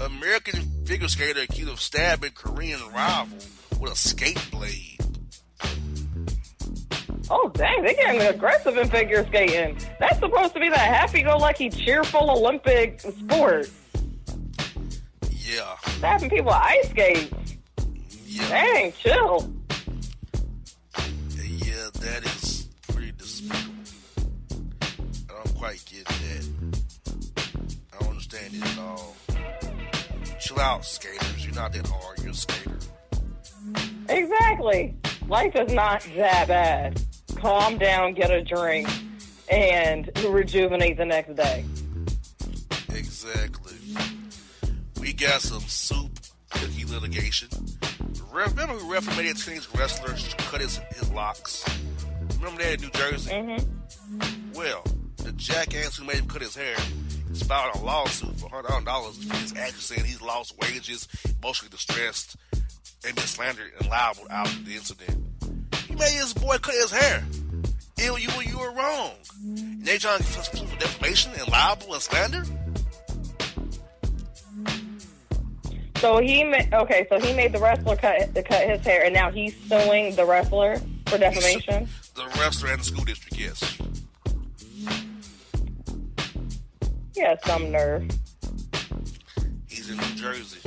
[0.00, 3.38] American figure skater accused of stabbing Korean rival
[3.80, 4.98] with a skate blade.
[7.30, 9.78] Oh, dang, they getting aggressive in figure skating.
[9.98, 13.68] That's supposed to be that happy-go-lucky, cheerful Olympic sport.
[15.30, 17.32] Yeah, Stabbing people ice skates.
[18.48, 19.55] Dang, chill.
[25.66, 26.46] Quite get that.
[27.92, 29.16] I don't understand it at all.
[30.38, 31.44] Chill out, skaters.
[31.44, 32.20] You're not that hard.
[32.20, 32.78] You're a skater.
[34.08, 34.94] Exactly.
[35.26, 37.02] Life is not that bad.
[37.34, 38.88] Calm down, get a drink,
[39.50, 41.64] and rejuvenate the next day.
[42.90, 43.74] Exactly.
[45.00, 47.48] We got some soup cookie litigation.
[48.30, 48.84] Remember
[49.16, 51.64] made a teenage wrestler cut his, his locks?
[52.36, 53.32] Remember that in New Jersey?
[53.32, 54.52] Mm-hmm.
[54.54, 54.84] Well,
[55.26, 56.76] the jackass who made him cut his hair
[57.32, 61.08] is filed a lawsuit for $100 for his actions saying he's lost wages,
[61.42, 62.36] emotionally distressed,
[63.04, 65.18] and been slandered and liable of the incident.
[65.88, 67.24] He made his boy cut his hair.
[68.02, 69.10] Ill, you, you were wrong.
[69.42, 72.44] And they trying to get for defamation and libel and slander?
[75.96, 77.06] So he ma- okay.
[77.08, 80.76] So he made the wrestler cut cut his hair, and now he's suing the wrestler
[81.06, 81.88] for defamation.
[82.14, 83.78] The wrestler and the school district, yes.
[87.16, 88.10] Yeah, some nerve.
[89.66, 90.60] He's in New Jersey.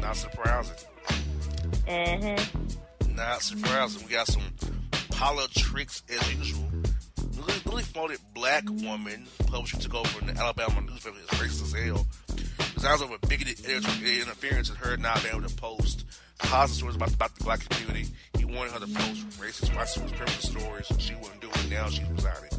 [0.00, 0.76] Not surprising.
[1.86, 3.14] Mm-hmm.
[3.14, 4.06] Not surprising.
[4.06, 4.42] We got some
[5.10, 6.70] politics as usual.
[7.36, 12.06] Newly, promoted black woman publisher took over in the Alabama newspaper is racist as hell.
[12.74, 16.06] Resigns over bigoted interference and her not being able to post
[16.38, 18.08] positive stories about, about the black community.
[18.38, 20.90] He wanted her to post racist, white supremacist stories.
[20.98, 21.70] She wouldn't do it.
[21.70, 22.57] Now she's resigning.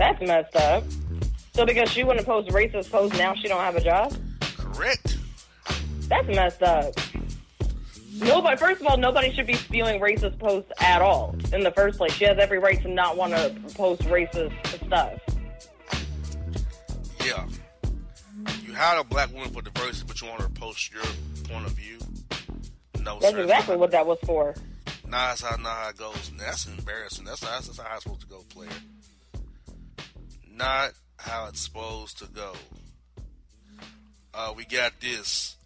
[0.00, 0.82] That's messed up.
[1.52, 4.16] So because she wouldn't post racist posts, now she don't have a job.
[4.56, 5.18] Correct.
[6.08, 6.94] That's messed up.
[8.14, 8.56] Nobody.
[8.56, 12.14] First of all, nobody should be spewing racist posts at all in the first place.
[12.14, 14.54] She has every right to not want to post racist
[14.86, 15.20] stuff.
[17.22, 17.46] Yeah.
[18.64, 21.02] You hired a black woman for diversity, but you want her to post your
[21.46, 21.98] point of view?
[23.02, 23.42] No, That's sir.
[23.42, 24.54] exactly what that was for.
[25.06, 26.32] Nah, that's how, not how it goes.
[26.38, 27.26] That's embarrassing.
[27.26, 28.70] That's, that's, that's how it's supposed to go, player.
[30.60, 32.52] Not how it's supposed to go.
[34.34, 35.56] Uh, we got this.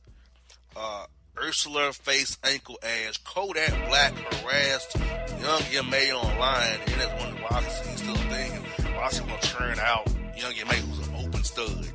[0.76, 3.18] Uh, Ursula face ankle ash.
[3.24, 4.96] Kodak Black harassed
[5.40, 8.52] Young M.A online, and that's one why he's still a thing.
[8.52, 11.88] And why she gonna turn out Young M.A who's an open stud.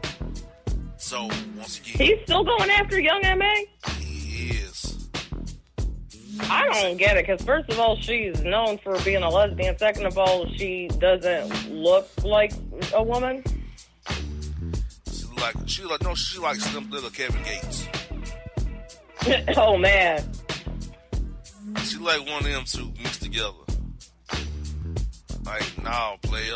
[0.97, 3.65] So once again, He's still going after Young M.A.
[6.41, 9.77] I don't get it because first of all, she's known for being a lesbian.
[9.77, 12.53] Second of all, she doesn't look like
[12.93, 13.43] a woman.
[15.11, 17.87] She like she like no, she like slim little Kevin Gates.
[19.57, 20.23] oh man,
[21.83, 23.51] She like one of them two mixed together.
[25.45, 26.55] Like, nah, player.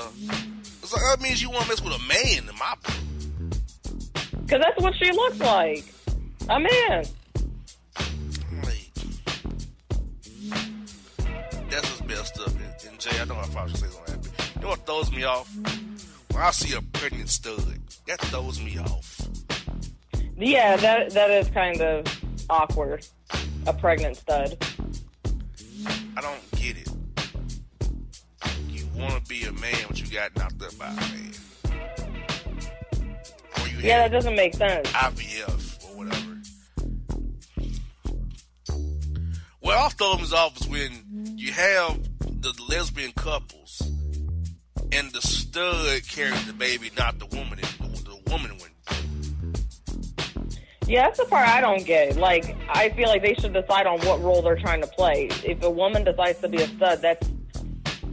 [0.81, 4.41] It's like that means you want to mess with a man in my book.
[4.45, 5.85] because that's what she looks like.
[6.49, 7.05] A man.
[13.03, 14.29] Jay, I know I probably say something happy.
[14.55, 15.53] You know what throws me off?
[16.31, 17.59] When I see a pregnant stud,
[18.07, 19.27] that throws me off.
[20.37, 22.05] Yeah, that that is kind of
[22.49, 23.05] awkward.
[23.67, 24.57] A pregnant stud.
[26.15, 26.87] I don't get it.
[28.69, 31.33] You want to be a man, but you got knocked up by a man.
[33.59, 34.87] Or you Yeah, that doesn't make sense.
[34.93, 36.37] IVF or whatever.
[39.59, 41.99] What I'll throw them off is when you have
[42.51, 43.81] the lesbian couples
[44.91, 47.59] and the stud carries the baby, not the woman.
[47.59, 48.69] The, the woman one.
[50.85, 52.17] Yeah, that's the part I don't get.
[52.17, 55.29] Like, I feel like they should decide on what role they're trying to play.
[55.45, 57.29] If a woman decides to be a stud, that's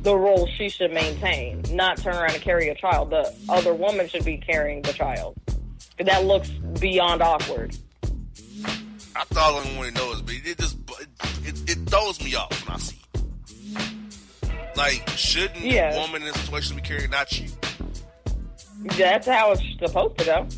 [0.03, 3.11] the role she should maintain, not turn around and carry a child.
[3.11, 5.37] The other woman should be carrying the child.
[5.99, 7.77] That looks beyond awkward.
[9.17, 10.79] I thought I only one to know but it just
[11.43, 13.00] it, it throws me off when I see.
[14.77, 15.93] Like, shouldn't Yeah.
[15.93, 17.49] the woman in this situation be carrying, not you?
[18.97, 20.49] That's how it's supposed to go.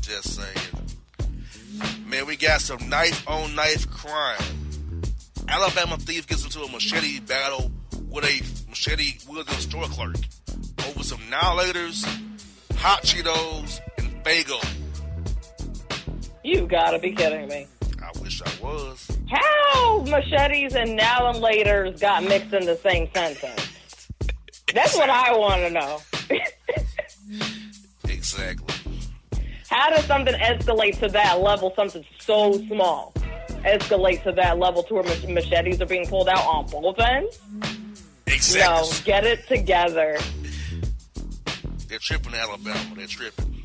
[0.00, 1.98] Just saying.
[2.06, 4.38] Man, we got some knife on knife crime.
[5.48, 7.72] Alabama thief gets into a machete battle
[8.10, 10.16] with a machete wielding store clerk
[10.88, 12.04] over some Now and Laters,
[12.76, 14.62] Hot Cheetos, and Faygo.
[16.44, 17.66] You gotta be kidding me.
[18.02, 19.11] I wish I was.
[19.32, 24.08] How machetes and now and laters got mixed in the same sentence?
[24.74, 26.00] That's what I want to know.
[28.08, 28.74] Exactly.
[29.68, 33.12] How does something escalate to that level, something so small,
[33.64, 37.40] escalate to that level to where mach- machetes are being pulled out on both ends?
[38.26, 38.88] Exactly.
[38.90, 40.18] No, get it together.
[41.88, 42.78] They're tripping Alabama.
[42.96, 43.62] They're tripping.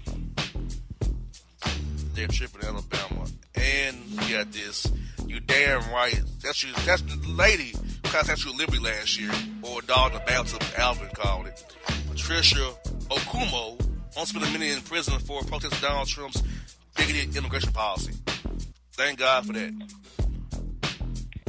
[2.13, 3.25] They're tripping in Alabama.
[3.55, 4.91] And we got this.
[5.27, 6.19] You damn right.
[6.43, 6.71] That's you.
[6.85, 7.73] That's the lady
[8.03, 11.63] Constitutional Liberty last year, or dog the bathtub, Alvin called it.
[12.09, 12.71] Patricia
[13.09, 13.79] Okoumou
[14.15, 16.41] won't spend a minute in prison for protesting Donald Trump's
[16.95, 18.13] bigoted immigration policy.
[18.93, 19.73] Thank God for that.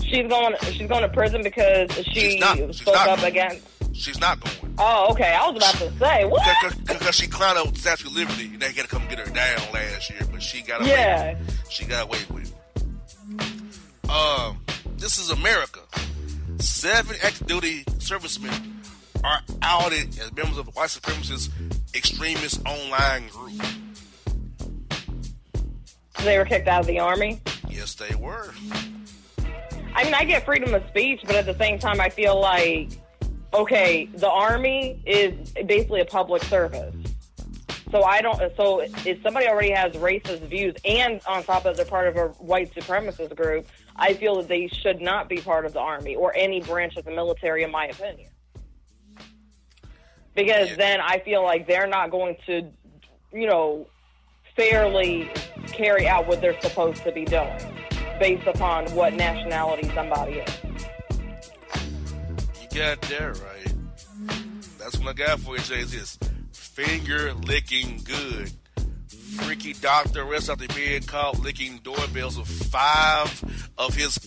[0.03, 0.55] She's going.
[0.73, 3.31] She's going to prison because she She's not- she's spoke up going.
[3.33, 3.67] against.
[3.95, 4.75] She's not going.
[4.79, 5.35] Oh, okay.
[5.35, 6.43] I was about to say what?
[6.87, 9.59] Because she clowned out Statue of Liberty, and they had to come get her down
[9.73, 10.91] last year, but she got away.
[10.91, 11.37] Yeah.
[11.69, 12.38] She got away with it.
[14.09, 14.59] Um,
[14.97, 15.81] this is America.
[16.59, 18.81] Seven active duty servicemen
[19.23, 21.51] are outed as members of a white supremacist
[21.95, 23.63] extremist online group.
[26.25, 27.41] They were kicked out of the army.
[27.69, 28.51] Yes, they were.
[29.95, 32.89] I mean, I get freedom of speech, but at the same time, I feel like,
[33.53, 36.95] okay, the army is basically a public service.
[37.91, 38.39] So I don't.
[38.57, 42.29] So if somebody already has racist views, and on top of they're part of a
[42.39, 43.67] white supremacist group,
[43.99, 47.05] I feel that they should not be part of the army or any branch of
[47.05, 48.31] the military, in my opinion.
[50.35, 52.71] Because then I feel like they're not going to,
[53.33, 53.89] you know,
[54.55, 55.31] fairly
[55.67, 57.59] carry out what they're supposed to be doing
[58.21, 60.59] based upon what nationality somebody is.
[62.63, 63.75] You got that right.
[64.79, 65.81] That's what I got for you, Jay.
[65.81, 66.19] Is this
[66.53, 68.53] finger licking good?
[69.37, 74.19] Freaky doctor arrests after being caught licking doorbells of five of his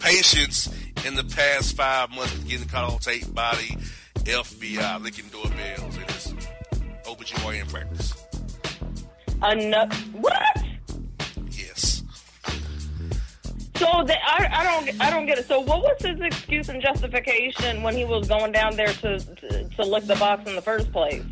[0.00, 0.68] patients
[1.06, 6.02] in the past five months, getting caught on tape by the FBI licking doorbells in
[6.02, 6.34] his
[7.04, 8.14] OBGYN practice.
[9.50, 9.94] Enough.
[10.12, 10.64] What?
[11.50, 12.02] Yes.
[13.76, 15.46] So the, I, I don't I don't get it.
[15.46, 19.68] So what was his excuse and justification when he was going down there to to,
[19.68, 21.22] to lick the box in the first place?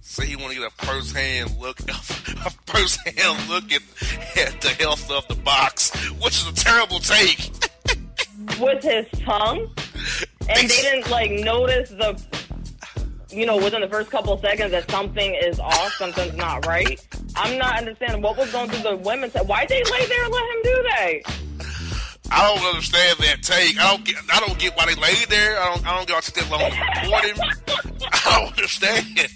[0.00, 1.78] Say he want to get a first hand look,
[2.66, 3.82] first hand look at,
[4.36, 5.90] at the health of the box,
[6.22, 7.50] which is a terrible take.
[8.60, 9.70] With his tongue,
[10.48, 12.20] and they didn't like notice the,
[13.30, 17.04] you know, within the first couple of seconds that something is off, something's not right.
[17.34, 19.48] I'm not understanding what was going through the women's head.
[19.48, 21.46] Why they lay there and let him do that?
[22.30, 23.78] I don't understand that take.
[23.78, 24.16] I don't get.
[24.32, 25.60] I don't get why they laid there.
[25.60, 25.86] I don't.
[25.86, 26.70] I don't get why they that long
[27.02, 28.08] report him.
[28.12, 29.28] I don't understand.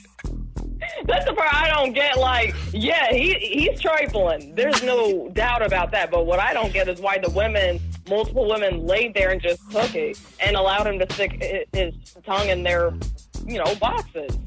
[1.05, 2.19] That's the part I don't get.
[2.19, 4.55] Like, yeah, he he's trifling.
[4.55, 6.11] There's no doubt about that.
[6.11, 9.61] But what I don't get is why the women, multiple women, laid there and just
[9.71, 11.43] took it and allowed him to stick
[11.73, 11.95] his
[12.25, 12.93] tongue in their,
[13.47, 14.39] you know, boxes.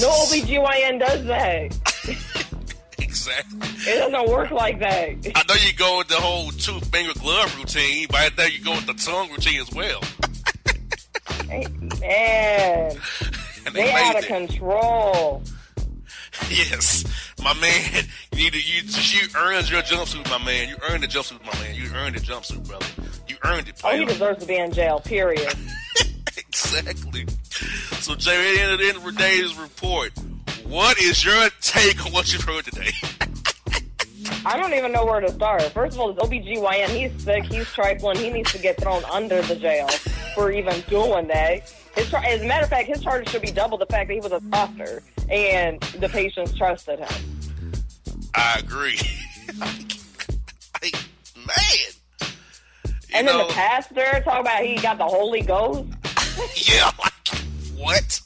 [0.00, 2.44] No OBGYN does that.
[3.00, 3.58] Exactly.
[3.90, 5.08] It doesn't work like that.
[5.34, 8.62] I know you go with the whole two finger glove routine, but I know you
[8.62, 10.00] go with the tongue routine as well.
[12.00, 12.96] Man,
[13.66, 14.46] And they laid out of there.
[14.46, 15.42] control.
[16.50, 17.04] Yes,
[17.42, 18.04] my man.
[18.32, 18.58] You need to.
[18.60, 18.82] You,
[19.22, 20.68] you earned your jumpsuit, my man.
[20.68, 21.74] You earned the jumpsuit, my man.
[21.74, 22.86] You earned the jumpsuit, brother.
[23.26, 25.00] You earned it, Oh, he deserves to be in jail.
[25.00, 25.52] Period.
[26.36, 27.26] exactly.
[28.00, 30.12] So, Jay, at the end of the day's report,
[30.64, 32.90] what is your take on what you've heard today?
[34.44, 35.62] I don't even know where to start.
[35.72, 36.88] First of all, it's OBGYN.
[36.90, 37.44] He's sick.
[37.44, 38.16] He's trifling.
[38.18, 39.88] He needs to get thrown under the jail
[40.34, 41.72] for even doing that.
[41.98, 44.20] His, as a matter of fact, his charges should be double the fact that he
[44.20, 47.08] was a doctor and the patients trusted him.
[48.34, 48.98] I agree.
[50.80, 50.94] Like,
[51.34, 52.28] man.
[53.14, 55.88] and know- then the pastor talk about he got the Holy Ghost.
[56.68, 57.38] Yeah, like,
[57.76, 58.20] what?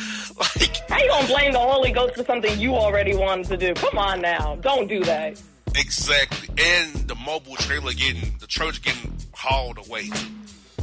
[0.89, 3.75] How you gonna blame the Holy Ghost for something you already wanted to do?
[3.75, 5.41] Come on now, don't do that.
[5.77, 6.49] Exactly.
[6.59, 10.27] And the mobile trailer getting, the church getting hauled away, too.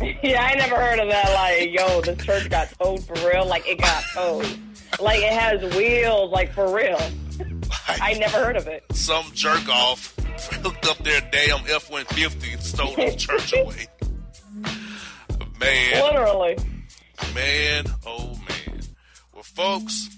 [0.23, 1.33] yeah, I never heard of that.
[1.33, 3.45] Like, yo, the church got towed for real.
[3.45, 4.47] Like, it got towed.
[4.99, 6.31] Like, it has wheels.
[6.31, 6.99] Like, for real.
[7.87, 8.83] I never heard of it.
[8.91, 10.15] Some jerk off
[10.63, 13.87] hooked up their damn F 150 and stole the church away.
[15.59, 16.03] Man.
[16.03, 16.57] Literally.
[17.35, 18.79] Man, oh man.
[19.33, 20.09] Well, folks,